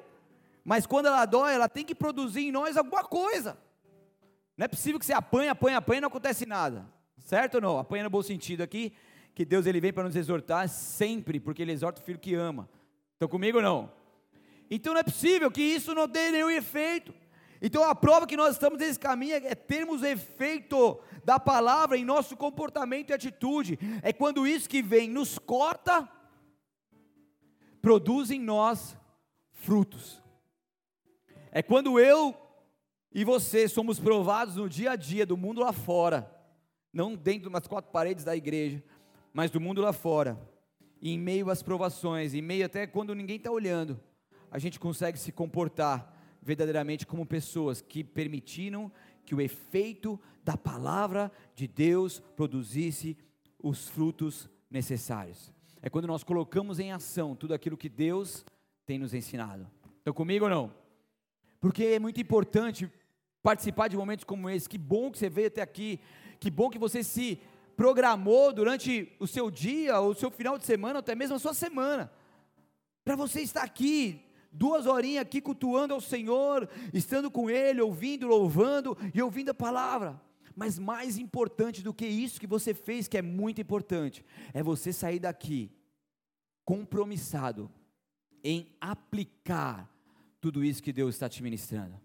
[0.64, 3.58] Mas quando ela dói, ela tem que produzir em nós alguma coisa.
[4.56, 6.88] Não é possível que você apanha, apanha, apanha e não acontece nada.
[7.20, 7.78] Certo ou não?
[7.78, 8.94] Apanha no bom sentido aqui,
[9.36, 12.70] que Deus ele vem para nos exortar sempre, porque ele exorta o filho que ama.
[13.14, 13.92] Estão comigo ou não?
[14.72, 17.14] Então não é possível que isso não dê nenhum efeito.
[17.62, 22.38] Então a prova que nós estamos nesse caminho é termos efeito da palavra em nosso
[22.38, 23.80] comportamento e atitude.
[24.02, 26.08] É quando isso que vem nos corta,
[27.82, 28.98] produz em nós
[29.52, 30.22] frutos.
[31.52, 32.36] É quando eu
[33.12, 36.32] e você somos provados no dia a dia do mundo lá fora,
[36.94, 38.84] não dentro das quatro paredes da igreja,
[39.34, 40.40] mas do mundo lá fora,
[41.02, 44.00] em meio às provações, em meio até quando ninguém está olhando,
[44.52, 46.17] a gente consegue se comportar
[46.48, 48.90] verdadeiramente como pessoas que permitiram
[49.26, 53.18] que o efeito da palavra de Deus produzisse
[53.62, 55.52] os frutos necessários.
[55.82, 58.46] É quando nós colocamos em ação tudo aquilo que Deus
[58.86, 59.70] tem nos ensinado.
[59.98, 60.74] Estão comigo ou não?
[61.60, 62.90] Porque é muito importante
[63.44, 64.70] participar de momentos como esse.
[64.70, 66.00] Que bom que você veio até aqui.
[66.40, 67.42] Que bom que você se
[67.76, 71.40] programou durante o seu dia, ou o seu final de semana, ou até mesmo a
[71.40, 72.10] sua semana,
[73.04, 78.98] para você estar aqui duas horinhas aqui cultuando ao Senhor, estando com Ele, ouvindo, louvando
[79.14, 80.22] e ouvindo a palavra.
[80.56, 84.92] Mas mais importante do que isso que você fez, que é muito importante, é você
[84.92, 85.72] sair daqui
[86.66, 87.72] compromissado
[88.44, 89.90] em aplicar
[90.42, 92.00] tudo isso que Deus está te ministrando,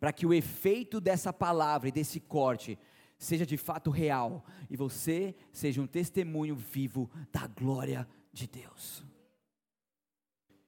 [0.00, 2.78] para que o efeito dessa palavra e desse corte
[3.18, 9.04] seja de fato real e você seja um testemunho vivo da glória de Deus.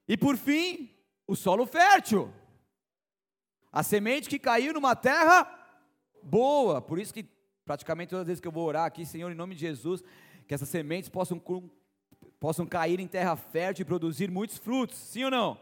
[0.09, 0.91] E por fim,
[1.31, 2.29] o solo fértil.
[3.71, 5.47] A semente que caiu numa terra
[6.25, 6.83] boa.
[6.83, 7.25] Por isso que
[7.65, 10.03] praticamente todas as vezes que eu vou orar aqui, Senhor, em nome de Jesus,
[10.49, 11.41] que essas sementes possam,
[12.41, 14.99] possam cair em terra fértil e produzir muitos frutos.
[14.99, 15.61] Sim ou não?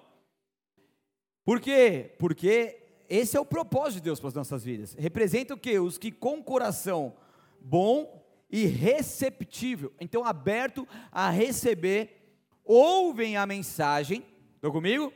[1.44, 2.14] Por quê?
[2.18, 4.94] Porque esse é o propósito de Deus para as nossas vidas.
[4.94, 5.78] Representa o quê?
[5.78, 7.14] Os que com coração
[7.61, 14.24] bom e receptível, então aberto a receber, ouvem a mensagem.
[14.54, 15.12] Estão comigo?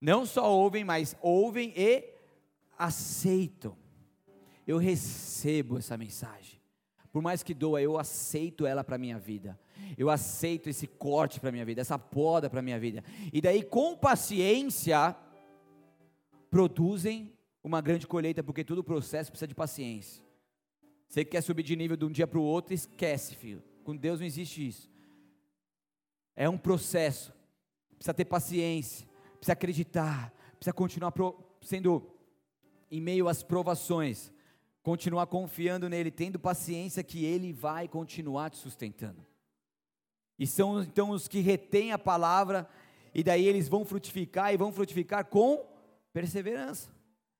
[0.00, 2.08] Não só ouvem, mas ouvem e
[2.78, 3.76] aceitam.
[4.66, 6.58] Eu recebo essa mensagem.
[7.12, 9.58] Por mais que doa, eu aceito ela para a minha vida.
[9.98, 13.04] Eu aceito esse corte para a minha vida, essa poda para a minha vida.
[13.32, 15.14] E daí, com paciência,
[16.50, 17.32] produzem
[17.62, 20.24] uma grande colheita, porque todo processo precisa de paciência.
[21.08, 23.62] Você que quer subir de nível de um dia para o outro, esquece, filho.
[23.82, 24.88] Com Deus não existe isso.
[26.36, 27.34] É um processo.
[27.96, 29.09] Precisa ter paciência
[29.40, 31.12] precisa acreditar, precisa continuar
[31.62, 32.06] sendo
[32.90, 34.30] em meio às provações,
[34.82, 39.24] continuar confiando nele, tendo paciência que ele vai continuar te sustentando.
[40.38, 42.68] E são então os que retêm a palavra,
[43.14, 45.64] e daí eles vão frutificar e vão frutificar com
[46.12, 46.90] perseverança.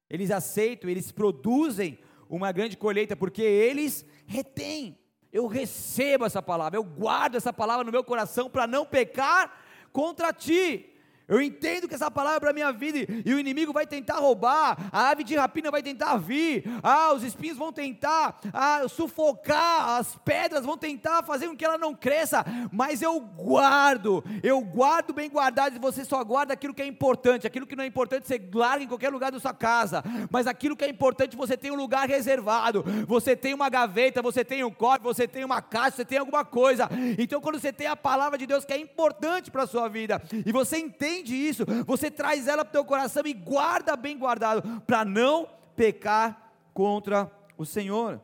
[0.09, 4.99] Eles aceitam, eles produzem uma grande colheita, porque eles retêm.
[5.33, 10.33] Eu recebo essa palavra, eu guardo essa palavra no meu coração para não pecar contra
[10.33, 10.91] ti.
[11.31, 14.19] Eu entendo que essa palavra é para a minha vida e o inimigo vai tentar
[14.19, 19.91] roubar, a ave de rapina vai tentar vir, ah, os espinhos vão tentar ah, sufocar,
[19.91, 25.13] as pedras vão tentar fazer com que ela não cresça, mas eu guardo, eu guardo
[25.13, 28.27] bem guardado e você só guarda aquilo que é importante, aquilo que não é importante
[28.27, 31.71] você larga em qualquer lugar da sua casa, mas aquilo que é importante você tem
[31.71, 35.99] um lugar reservado, você tem uma gaveta, você tem um copo, você tem uma caixa,
[35.99, 36.89] você tem alguma coisa.
[37.19, 40.21] Então quando você tem a palavra de Deus que é importante para a sua vida
[40.45, 44.19] e você entende entende isso, você traz ela para o teu coração e guarda bem
[44.19, 48.21] guardado, para não pecar contra o Senhor.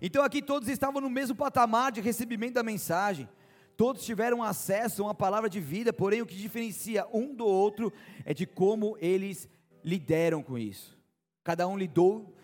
[0.00, 3.28] Então aqui todos estavam no mesmo patamar de recebimento da mensagem,
[3.76, 7.92] todos tiveram acesso a uma palavra de vida, porém o que diferencia um do outro
[8.24, 9.48] é de como eles
[9.84, 10.98] lideram com isso.
[11.42, 12.34] Cada um lidou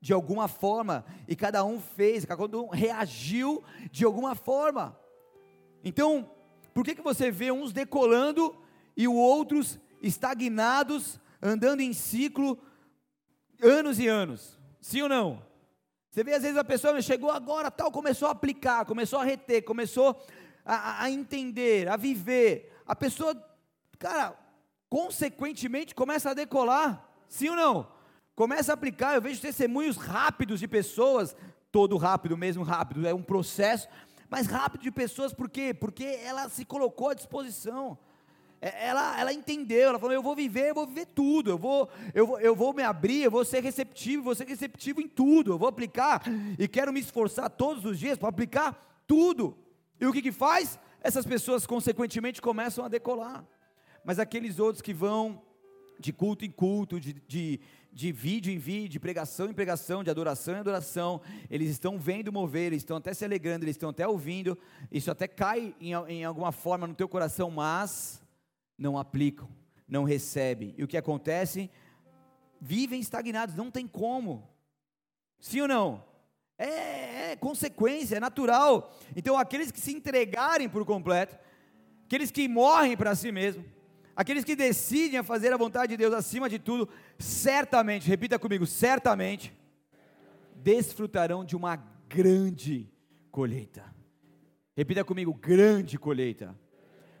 [0.00, 4.98] de alguma forma e cada um fez, cada um reagiu de alguma forma.
[5.84, 6.30] Então,
[6.72, 8.54] por que, que você vê uns decolando
[8.96, 12.58] e outros estagnados, andando em ciclo
[13.62, 14.58] anos e anos.
[14.80, 15.42] Sim ou não?
[16.10, 19.62] Você vê às vezes a pessoa chegou agora, tal, começou a aplicar, começou a reter,
[19.64, 20.18] começou
[20.64, 22.72] a, a entender, a viver.
[22.86, 23.36] A pessoa,
[23.98, 24.34] cara,
[24.88, 27.06] consequentemente começa a decolar.
[27.28, 27.92] Sim ou não?
[28.34, 29.14] Começa a aplicar.
[29.14, 31.36] Eu vejo testemunhos rápidos de pessoas,
[31.70, 33.86] todo rápido, mesmo rápido, é um processo,
[34.30, 35.74] mas rápido de pessoas, por quê?
[35.74, 37.98] Porque ela se colocou à disposição.
[38.60, 41.88] É, ela, ela entendeu, ela falou: eu vou viver, eu vou viver tudo, eu vou,
[42.14, 45.52] eu, vou, eu vou me abrir, eu vou ser receptivo, vou ser receptivo em tudo,
[45.52, 46.22] eu vou aplicar
[46.58, 49.56] e quero me esforçar todos os dias para aplicar tudo.
[50.00, 50.78] E o que, que faz?
[51.00, 53.44] Essas pessoas, consequentemente, começam a decolar.
[54.04, 55.42] Mas aqueles outros que vão
[55.98, 57.60] de culto em culto, de, de,
[57.92, 62.32] de vídeo em vídeo, de pregação em pregação, de adoração em adoração, eles estão vendo
[62.32, 64.56] mover, eles estão até se alegrando, eles estão até ouvindo,
[64.90, 68.22] isso até cai em, em alguma forma no teu coração, mas
[68.78, 69.48] não aplicam,
[69.88, 70.74] não recebem.
[70.76, 71.70] E o que acontece?
[72.60, 74.48] Vivem estagnados, não tem como.
[75.38, 76.04] Sim ou não?
[76.58, 78.94] É, é, consequência, é natural.
[79.14, 81.36] Então, aqueles que se entregarem por completo,
[82.06, 83.64] aqueles que morrem para si mesmo,
[84.14, 88.66] aqueles que decidem a fazer a vontade de Deus acima de tudo, certamente, repita comigo,
[88.66, 89.52] certamente,
[90.54, 91.76] desfrutarão de uma
[92.08, 92.90] grande
[93.30, 93.84] colheita.
[94.74, 96.58] Repita comigo, grande colheita.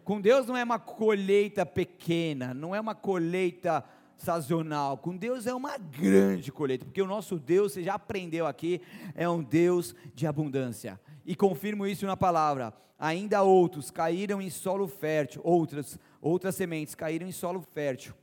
[0.06, 3.84] Com Deus não é uma colheita pequena, não é uma colheita
[4.16, 4.98] sazonal.
[4.98, 8.80] Com Deus é uma grande colheita, porque o nosso Deus, você já aprendeu aqui,
[9.16, 11.00] é um Deus de abundância.
[11.24, 12.72] E confirmo isso na palavra.
[12.96, 18.14] Ainda outros caíram em solo fértil, outras, outras sementes caíram em solo fértil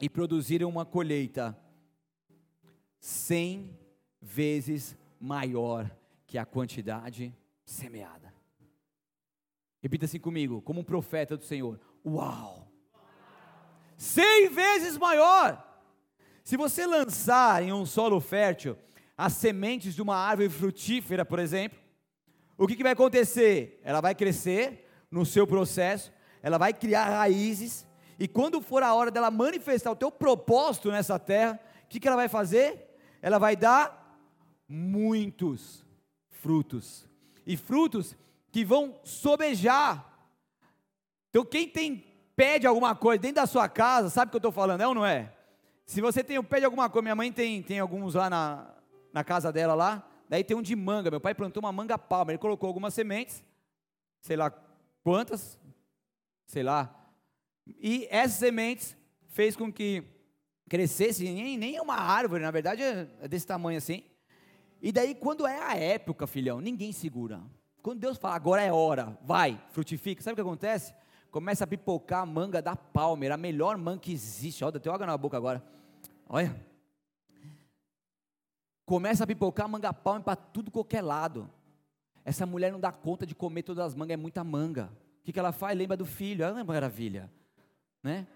[0.00, 1.58] e produziram uma colheita
[3.00, 3.76] cem
[4.22, 5.90] vezes maior
[6.24, 7.34] que a quantidade
[7.64, 8.35] semeada.
[9.86, 11.78] Repita assim comigo, como um profeta do Senhor.
[12.04, 12.66] Uau!
[13.96, 15.64] Cem vezes maior.
[16.42, 18.76] Se você lançar em um solo fértil
[19.16, 21.78] as sementes de uma árvore frutífera, por exemplo,
[22.58, 23.80] o que, que vai acontecer?
[23.84, 27.86] Ela vai crescer no seu processo, ela vai criar raízes,
[28.18, 32.08] e quando for a hora dela manifestar o teu propósito nessa terra, o que, que
[32.08, 32.98] ela vai fazer?
[33.22, 34.18] Ela vai dar
[34.68, 35.86] muitos
[36.28, 37.08] frutos.
[37.46, 38.16] E frutos
[38.56, 40.18] que vão sobejar.
[41.28, 44.38] Então, quem tem pé de alguma coisa dentro da sua casa, sabe o que eu
[44.38, 45.30] estou falando, é ou não é?
[45.84, 48.74] Se você tem o pé de alguma coisa, minha mãe tem, tem alguns lá na,
[49.12, 52.32] na casa dela lá, daí tem um de manga, meu pai plantou uma manga palma,
[52.32, 53.44] ele colocou algumas sementes,
[54.22, 54.50] sei lá
[55.04, 55.60] quantas,
[56.46, 57.12] sei lá,
[57.66, 60.02] e essas sementes fez com que
[60.66, 64.02] crescesse, nem, nem uma árvore, na verdade é, é desse tamanho assim,
[64.80, 67.42] e daí quando é a época, filhão, ninguém segura,
[67.86, 70.92] quando Deus fala, agora é hora, vai, frutifica, sabe o que acontece?
[71.30, 74.64] Começa a pipocar a manga da Palmer, a melhor manga que existe.
[74.64, 75.62] Olha, tem água na boca agora.
[76.28, 76.60] Olha.
[78.84, 81.48] Começa a pipocar a manga Palmer para tudo qualquer lado.
[82.24, 84.90] Essa mulher não dá conta de comer todas as mangas, é muita manga.
[85.20, 85.78] O que, que ela faz?
[85.78, 87.30] Lembra do filho, não é maravilha.
[88.02, 88.26] Né?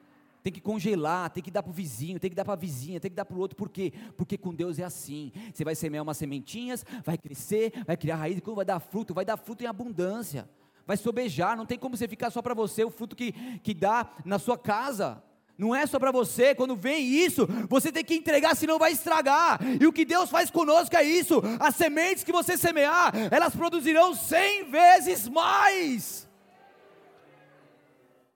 [0.43, 2.99] Tem que congelar, tem que dar para o vizinho, tem que dar para a vizinha,
[3.01, 3.93] tem que dar para o outro, por quê?
[4.16, 8.38] Porque com Deus é assim, você vai semear umas sementinhas, vai crescer, vai criar raiz,
[8.38, 10.49] e quando vai dar fruto, vai dar fruto em abundância,
[10.86, 14.11] vai sobejar, não tem como você ficar só para você, o fruto que, que dá
[14.24, 15.22] na sua casa,
[15.61, 19.61] Não é só para você, quando vem isso, você tem que entregar, senão vai estragar.
[19.78, 24.14] E o que Deus faz conosco é isso: as sementes que você semear, elas produzirão
[24.14, 26.30] cem vezes mais.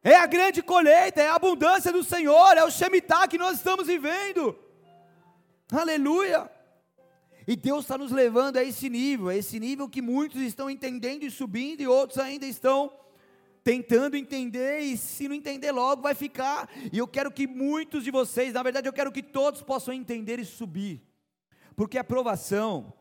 [0.07, 3.87] É a grande colheita, é a abundância do Senhor, é o Shemitah que nós estamos
[3.87, 4.55] vivendo.
[5.73, 6.51] Aleluia!
[7.49, 11.23] E Deus está nos levando a esse nível, a esse nível que muitos estão entendendo
[11.23, 12.93] e subindo, e outros ainda estão
[13.63, 16.71] tentando entender, e se não entender logo, vai ficar.
[16.93, 20.39] E eu quero que muitos de vocês, na verdade, eu quero que todos possam entender
[20.39, 21.03] e subir,
[21.75, 22.93] porque a provação,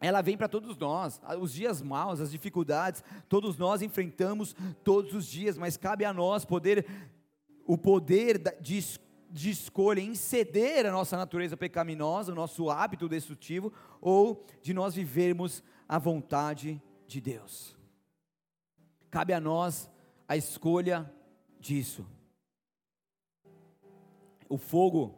[0.00, 1.20] ela vem para todos nós.
[1.38, 6.44] Os dias maus, as dificuldades, todos nós enfrentamos todos os dias, mas cabe a nós
[6.44, 6.86] poder
[7.66, 8.80] o poder de,
[9.30, 14.94] de escolha em ceder a nossa natureza pecaminosa, o nosso hábito destrutivo, ou de nós
[14.94, 17.76] vivermos a vontade de Deus.
[19.10, 19.88] Cabe a nós
[20.26, 21.12] a escolha
[21.60, 22.06] disso.
[24.48, 25.16] O fogo,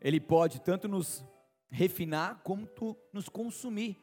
[0.00, 1.22] ele pode tanto nos
[1.70, 4.01] refinar quanto nos consumir.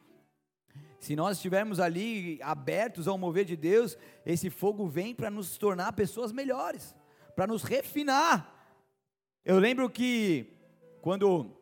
[1.00, 5.94] Se nós estivermos ali abertos ao mover de Deus, esse fogo vem para nos tornar
[5.94, 6.94] pessoas melhores,
[7.34, 8.54] para nos refinar.
[9.42, 10.52] Eu lembro que
[11.00, 11.56] quando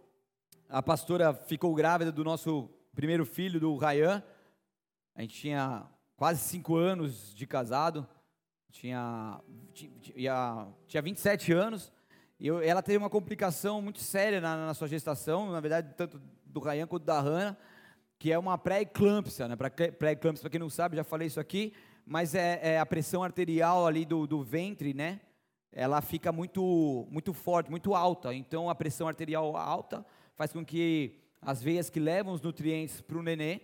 [0.68, 4.24] a pastora ficou grávida do nosso primeiro filho, do Rayan,
[5.14, 5.86] a gente tinha
[6.16, 8.04] quase cinco anos de casado,
[8.72, 9.40] tinha,
[9.72, 11.92] tinha, tinha 27 anos,
[12.40, 16.20] e eu, ela teve uma complicação muito séria na, na sua gestação, na verdade, tanto
[16.44, 17.56] do Rayan quanto da Hannah,
[18.18, 19.56] que é uma pré-eclâmpsia, né?
[19.56, 21.72] Pré-eclâmpsia, para quem não sabe, já falei isso aqui,
[22.04, 25.20] mas é, é, a pressão arterial ali do, do ventre, né?
[25.70, 28.34] Ela fica muito, muito forte, muito alta.
[28.34, 30.04] Então, a pressão arterial alta
[30.34, 33.60] faz com que as veias que levam os nutrientes para o nenê,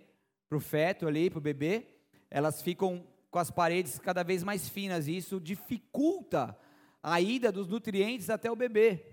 [0.49, 1.89] para o feto ali, para o bebê,
[2.31, 5.09] elas ficam com as paredes cada vez mais finas.
[5.09, 6.57] E isso dificulta
[7.03, 9.05] a ida dos nutrientes até o bebê.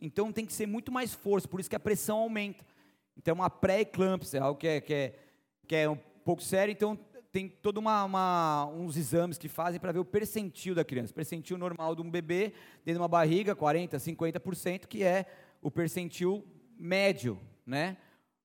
[0.00, 2.64] Então, tem que ser muito mais força, por isso que a pressão aumenta.
[3.16, 5.18] Então, uma pré-eclâmpsia, algo que é, que, é,
[5.66, 6.72] que é um pouco sério.
[6.72, 6.98] Então,
[7.32, 7.82] tem todos
[8.76, 11.12] uns exames que fazem para ver o percentil da criança.
[11.12, 12.52] Percentil normal de um bebê
[12.84, 15.26] dentro de uma barriga, 40%, 50%, que é
[15.60, 16.44] o percentil
[16.78, 17.96] médio, né?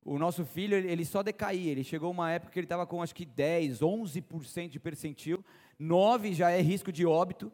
[0.04, 3.14] O nosso filho, ele só decaía, ele chegou uma época que ele estava com acho
[3.14, 5.44] que 10, 11% de percentil,
[5.78, 7.52] 9 já é risco de óbito,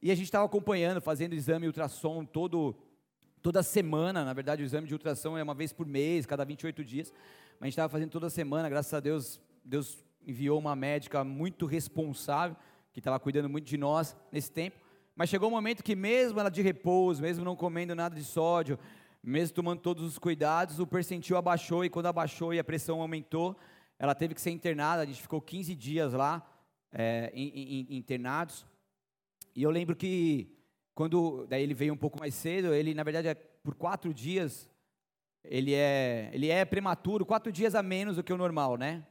[0.00, 2.76] e a gente estava acompanhando, fazendo exame ultrassom todo
[3.46, 6.84] toda semana, na verdade o exame de ultrassom é uma vez por mês, cada 28
[6.84, 7.12] dias,
[7.60, 11.64] mas a gente estava fazendo toda semana, graças a Deus, Deus enviou uma médica muito
[11.64, 12.56] responsável,
[12.92, 14.80] que estava cuidando muito de nós nesse tempo,
[15.14, 18.80] mas chegou um momento que mesmo ela de repouso, mesmo não comendo nada de sódio,
[19.22, 23.56] mesmo tomando todos os cuidados, o percentil abaixou, e quando abaixou e a pressão aumentou,
[23.96, 26.44] ela teve que ser internada, a gente ficou 15 dias lá,
[26.92, 28.66] é, internados,
[29.54, 30.55] e eu lembro que
[30.96, 34.66] quando daí ele veio um pouco mais cedo, ele na verdade é por quatro dias,
[35.44, 39.06] ele é ele é prematuro, quatro dias a menos do que o normal, né?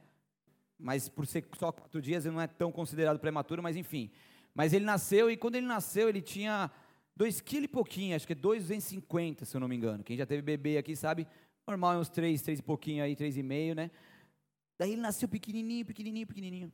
[0.76, 4.10] Mas por ser só quatro dias ele não é tão considerado prematuro, mas enfim.
[4.52, 6.72] Mas ele nasceu e quando ele nasceu ele tinha
[7.14, 10.02] dois quilos e pouquinho, acho que é 2,50 se eu não me engano.
[10.02, 11.24] Quem já teve bebê aqui sabe,
[11.64, 13.92] normal é uns três, três e pouquinho aí, três e meio, né?
[14.76, 16.72] Daí ele nasceu pequenininho, pequenininho, pequenininho.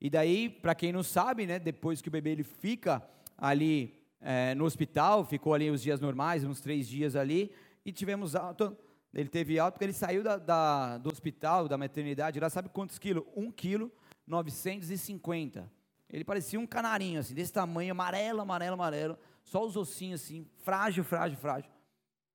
[0.00, 3.02] E daí, para quem não sabe, né, depois que o bebê ele fica
[3.36, 7.52] ali é, no hospital, ficou ali os dias normais, uns três dias ali,
[7.84, 8.76] e tivemos alta.
[9.12, 12.98] Ele teve alta porque ele saiu da, da, do hospital, da maternidade, lá sabe quantos
[12.98, 13.24] quilos?
[13.36, 13.92] Um quilo,
[14.26, 15.70] 950.
[16.08, 21.02] Ele parecia um canarinho, assim, desse tamanho, amarelo, amarelo, amarelo, só os ossinhos, assim, frágil,
[21.04, 21.70] frágil, frágil.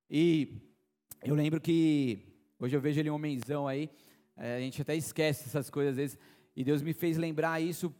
[0.09, 0.61] E
[1.23, 2.19] eu lembro que,
[2.59, 3.89] hoje eu vejo ele um homenzão aí,
[4.35, 6.17] é, a gente até esquece essas coisas às vezes,
[6.55, 7.93] e Deus me fez lembrar isso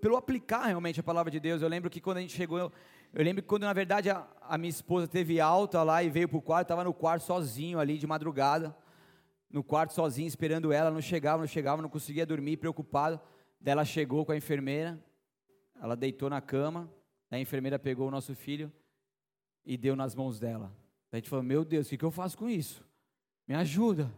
[0.00, 1.62] pelo aplicar realmente a palavra de Deus.
[1.62, 2.72] Eu lembro que quando a gente chegou, eu,
[3.14, 6.28] eu lembro que quando na verdade a, a, minha esposa teve alta lá e veio
[6.28, 8.76] para o quarto, estava no quarto sozinho ali de madrugada,
[9.50, 13.20] no quarto sozinho esperando ela, não chegava, não chegava, não conseguia dormir, preocupado.
[13.60, 15.02] Daí ela chegou com a enfermeira,
[15.80, 16.92] ela deitou na cama,
[17.30, 18.72] a enfermeira pegou o nosso filho
[19.64, 20.72] e deu nas mãos dela.
[21.12, 22.84] A gente falou: Meu Deus, o que, eu faço com isso?
[23.46, 24.12] Me ajuda.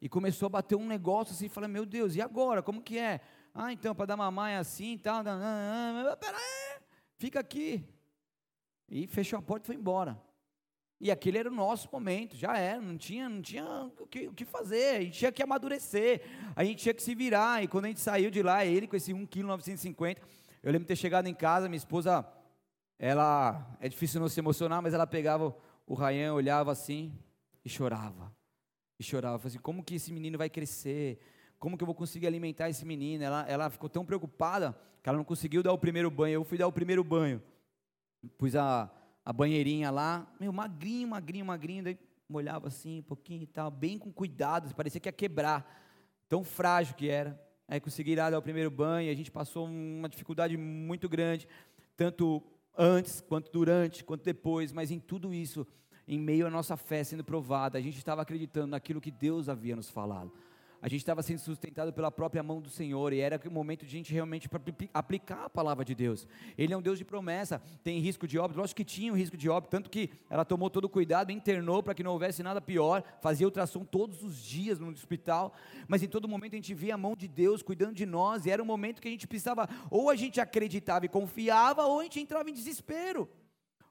[0.00, 2.62] E começou a bater um negócio assim, falei: Meu Deus, e agora?
[2.62, 3.20] Como que é?
[3.58, 5.24] Ah, então, para dar mamãe é assim e tal.
[5.24, 6.78] Pera aí,
[7.16, 7.82] fica aqui.
[8.86, 10.20] E fechou a porta e foi embora.
[11.00, 13.64] E aquele era o nosso momento, já era, não tinha, não tinha
[13.98, 16.22] o que, o que fazer, a gente tinha que amadurecer,
[16.54, 18.96] a gente tinha que se virar, e quando a gente saiu de lá, ele com
[18.96, 20.26] esse 1,950 kg,
[20.62, 22.26] eu lembro de ter chegado em casa, minha esposa,
[22.98, 25.54] ela, é difícil não se emocionar, mas ela pegava
[25.86, 27.12] o Rayan, olhava assim,
[27.62, 28.34] e chorava,
[28.98, 31.20] e chorava, assim, como que esse menino vai crescer,
[31.58, 33.24] como que eu vou conseguir alimentar esse menino?
[33.24, 36.34] Ela, ela ficou tão preocupada que ela não conseguiu dar o primeiro banho.
[36.34, 37.42] Eu fui dar o primeiro banho.
[38.36, 38.90] Pus a,
[39.24, 41.98] a banheirinha lá, meu, magrinho, magrinho, magrinho, daí
[42.28, 45.64] molhava assim um pouquinho e tal, bem com cuidado, parecia que ia quebrar,
[46.28, 47.40] tão frágil que era.
[47.68, 51.48] Aí consegui ir lá dar o primeiro banho, a gente passou uma dificuldade muito grande,
[51.96, 52.42] tanto
[52.76, 55.66] antes, quanto durante, quanto depois, mas em tudo isso,
[56.06, 59.76] em meio à nossa fé sendo provada, a gente estava acreditando naquilo que Deus havia
[59.76, 60.32] nos falado
[60.80, 63.94] a gente estava sendo sustentado pela própria mão do Senhor, e era o momento de
[63.94, 64.48] a gente realmente
[64.92, 66.26] aplicar a palavra de Deus.
[66.56, 69.36] Ele é um Deus de promessa, tem risco de óbito, lógico que tinha um risco
[69.36, 72.60] de óbito, tanto que ela tomou todo o cuidado, internou para que não houvesse nada
[72.60, 75.54] pior, fazia ultrassom todos os dias no hospital,
[75.88, 78.50] mas em todo momento a gente via a mão de Deus cuidando de nós, e
[78.50, 82.02] era um momento que a gente precisava, ou a gente acreditava e confiava, ou a
[82.02, 83.28] gente entrava em desespero.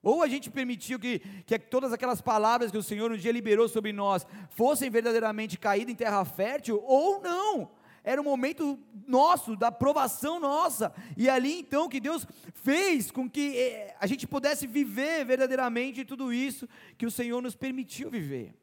[0.05, 3.67] Ou a gente permitiu que, que todas aquelas palavras que o Senhor um dia liberou
[3.67, 7.71] sobre nós fossem verdadeiramente caídas em terra fértil, ou não.
[8.03, 8.77] Era o momento
[9.07, 10.93] nosso, da aprovação nossa.
[11.17, 16.31] E ali então que Deus fez com que eh, a gente pudesse viver verdadeiramente tudo
[16.31, 18.53] isso que o Senhor nos permitiu viver.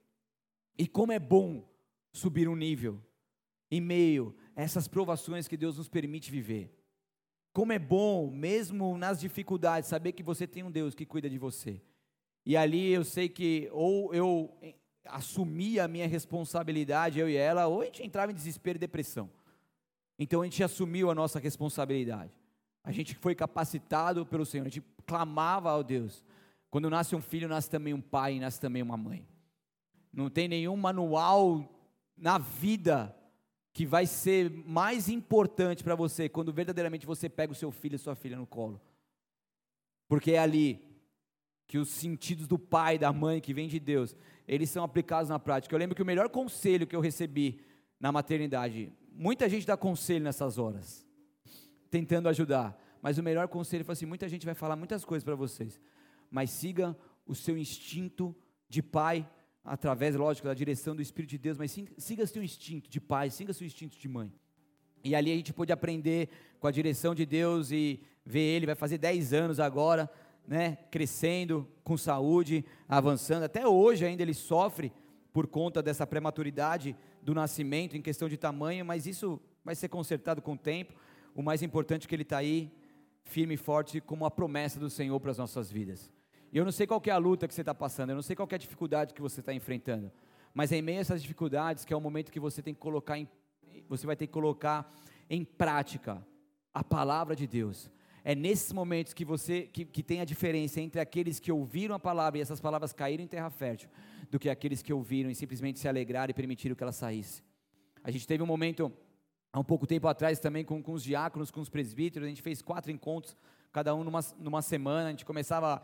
[0.78, 1.68] E como é bom
[2.12, 3.02] subir um nível
[3.68, 6.72] em meio a essas provações que Deus nos permite viver.
[7.52, 11.38] Como é bom, mesmo nas dificuldades, saber que você tem um Deus que cuida de
[11.38, 11.82] você.
[12.46, 14.50] E ali eu sei que ou eu
[15.04, 19.30] assumia a minha responsabilidade, eu e ela, ou a gente entrava em desespero e depressão.
[20.18, 22.32] Então a gente assumiu a nossa responsabilidade.
[22.82, 26.24] A gente foi capacitado pelo Senhor, a gente clamava ao Deus.
[26.70, 29.26] Quando nasce um filho, nasce também um pai, nasce também uma mãe.
[30.12, 31.68] Não tem nenhum manual
[32.16, 33.14] na vida
[33.72, 37.98] que vai ser mais importante para você quando verdadeiramente você pega o seu filho e
[37.98, 38.80] sua filha no colo.
[40.08, 40.80] Porque é ali
[41.66, 44.14] que os sentidos do pai, da mãe, que vem de Deus,
[44.46, 45.74] eles são aplicados na prática.
[45.74, 47.60] Eu lembro que o melhor conselho que eu recebi
[47.98, 51.06] na maternidade, muita gente dá conselho nessas horas,
[51.90, 55.34] tentando ajudar, mas o melhor conselho foi assim: muita gente vai falar muitas coisas para
[55.34, 55.80] vocês,
[56.30, 56.94] mas siga
[57.26, 58.36] o seu instinto
[58.68, 59.26] de pai
[59.64, 63.52] através, lógico, da direção do Espírito de Deus, mas siga seu instinto de pai, siga
[63.52, 64.32] seu instinto de mãe.
[65.04, 66.28] E ali a gente pôde aprender
[66.60, 70.10] com a direção de Deus e ver ele, vai fazer 10 anos agora,
[70.46, 73.44] né, crescendo, com saúde, avançando.
[73.44, 74.92] Até hoje ainda ele sofre
[75.32, 80.42] por conta dessa prematuridade do nascimento em questão de tamanho, mas isso vai ser consertado
[80.42, 80.94] com o tempo.
[81.34, 82.70] O mais importante é que ele está aí,
[83.24, 86.10] firme e forte, como a promessa do Senhor para as nossas vidas.
[86.52, 88.36] E eu não sei qual é a luta que você está passando, eu não sei
[88.36, 90.12] qual é a dificuldade que você está enfrentando.
[90.52, 92.80] Mas é em meio a essas dificuldades que é o momento que você tem que
[92.80, 93.26] colocar em,
[93.88, 94.92] você vai ter que colocar
[95.30, 96.22] em prática
[96.74, 97.90] a palavra de Deus.
[98.22, 101.98] É nesses momentos que você que, que tem a diferença entre aqueles que ouviram a
[101.98, 103.88] palavra e essas palavras caíram em terra fértil,
[104.30, 107.42] do que aqueles que ouviram e simplesmente se alegraram e permitiram que ela saísse.
[108.04, 108.92] A gente teve um momento
[109.50, 112.42] há um pouco tempo atrás também com, com os diáconos, com os presbíteros, a gente
[112.42, 113.36] fez quatro encontros,
[113.72, 115.82] cada um numa, numa semana, a gente começava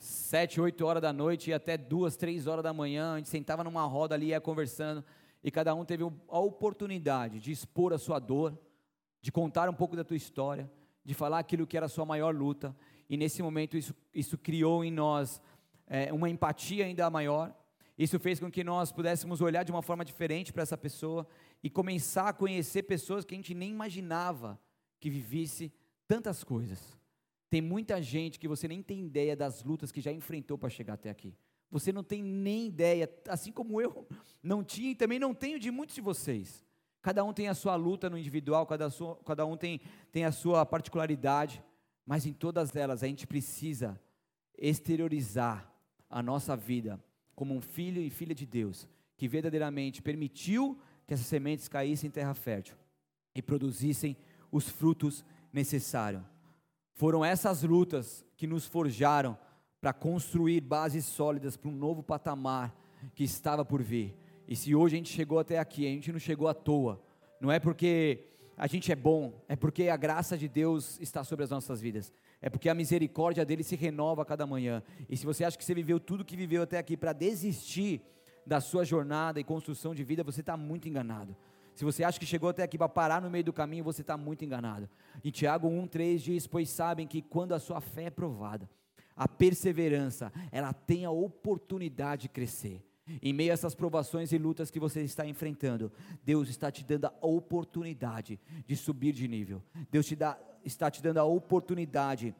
[0.00, 3.62] sete, oito horas da noite e até duas, três horas da manhã, a gente sentava
[3.62, 5.04] numa roda ali, ia conversando,
[5.44, 8.58] e cada um teve a oportunidade de expor a sua dor,
[9.20, 10.70] de contar um pouco da tua história,
[11.04, 12.74] de falar aquilo que era a sua maior luta,
[13.10, 15.38] e nesse momento isso, isso criou em nós
[15.86, 17.54] é, uma empatia ainda maior,
[17.98, 21.26] isso fez com que nós pudéssemos olhar de uma forma diferente para essa pessoa
[21.62, 24.58] e começar a conhecer pessoas que a gente nem imaginava
[24.98, 25.70] que vivesse
[26.08, 26.99] tantas coisas.
[27.50, 30.94] Tem muita gente que você nem tem ideia das lutas que já enfrentou para chegar
[30.94, 31.34] até aqui.
[31.68, 34.06] Você não tem nem ideia, assim como eu
[34.40, 36.64] não tinha e também não tenho de muitos de vocês.
[37.02, 39.80] Cada um tem a sua luta no individual, cada, sua, cada um tem,
[40.12, 41.62] tem a sua particularidade,
[42.06, 44.00] mas em todas elas a gente precisa
[44.56, 45.72] exteriorizar
[46.08, 47.02] a nossa vida
[47.34, 48.86] como um filho e filha de Deus,
[49.16, 52.76] que verdadeiramente permitiu que essas sementes caíssem em terra fértil
[53.34, 54.16] e produzissem
[54.52, 56.22] os frutos necessários.
[57.00, 59.34] Foram essas lutas que nos forjaram
[59.80, 62.76] para construir bases sólidas para um novo patamar
[63.14, 64.14] que estava por vir.
[64.46, 67.02] E se hoje a gente chegou até aqui, a gente não chegou à toa.
[67.40, 71.42] Não é porque a gente é bom, é porque a graça de Deus está sobre
[71.42, 72.12] as nossas vidas.
[72.38, 74.82] É porque a misericórdia dele se renova a cada manhã.
[75.08, 78.02] E se você acha que você viveu tudo que viveu até aqui para desistir
[78.46, 81.34] da sua jornada e construção de vida, você está muito enganado.
[81.80, 84.14] Se você acha que chegou até aqui para parar no meio do caminho, você está
[84.14, 84.86] muito enganado.
[85.24, 88.68] Em Tiago 1,3 diz: Pois sabem que quando a sua fé é provada,
[89.16, 92.84] a perseverança, ela tem a oportunidade de crescer.
[93.22, 95.90] Em meio a essas provações e lutas que você está enfrentando,
[96.22, 99.62] Deus está te dando a oportunidade de subir de nível.
[99.90, 102.34] Deus te dá, está te dando a oportunidade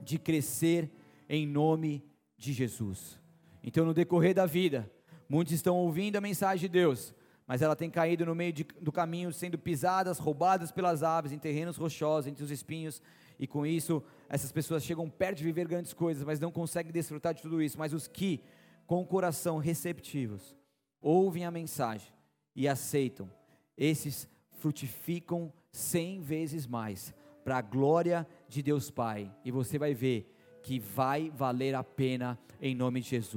[0.00, 0.90] de crescer
[1.28, 2.04] em nome
[2.36, 3.16] de Jesus.
[3.62, 4.90] Então, no decorrer da vida,
[5.28, 7.14] muitos estão ouvindo a mensagem de Deus,
[7.52, 11.38] mas ela tem caído no meio de, do caminho, sendo pisadas, roubadas pelas aves, em
[11.38, 13.02] terrenos rochosos, entre os espinhos,
[13.38, 17.34] e com isso essas pessoas chegam perto de viver grandes coisas, mas não conseguem desfrutar
[17.34, 17.78] de tudo isso.
[17.78, 18.40] Mas os que,
[18.86, 20.56] com o coração receptivos,
[20.98, 22.10] ouvem a mensagem
[22.56, 23.30] e aceitam,
[23.76, 27.12] esses frutificam cem vezes mais,
[27.44, 29.30] para a glória de Deus Pai.
[29.44, 33.30] E você vai ver que vai valer a pena em nome de Jesus.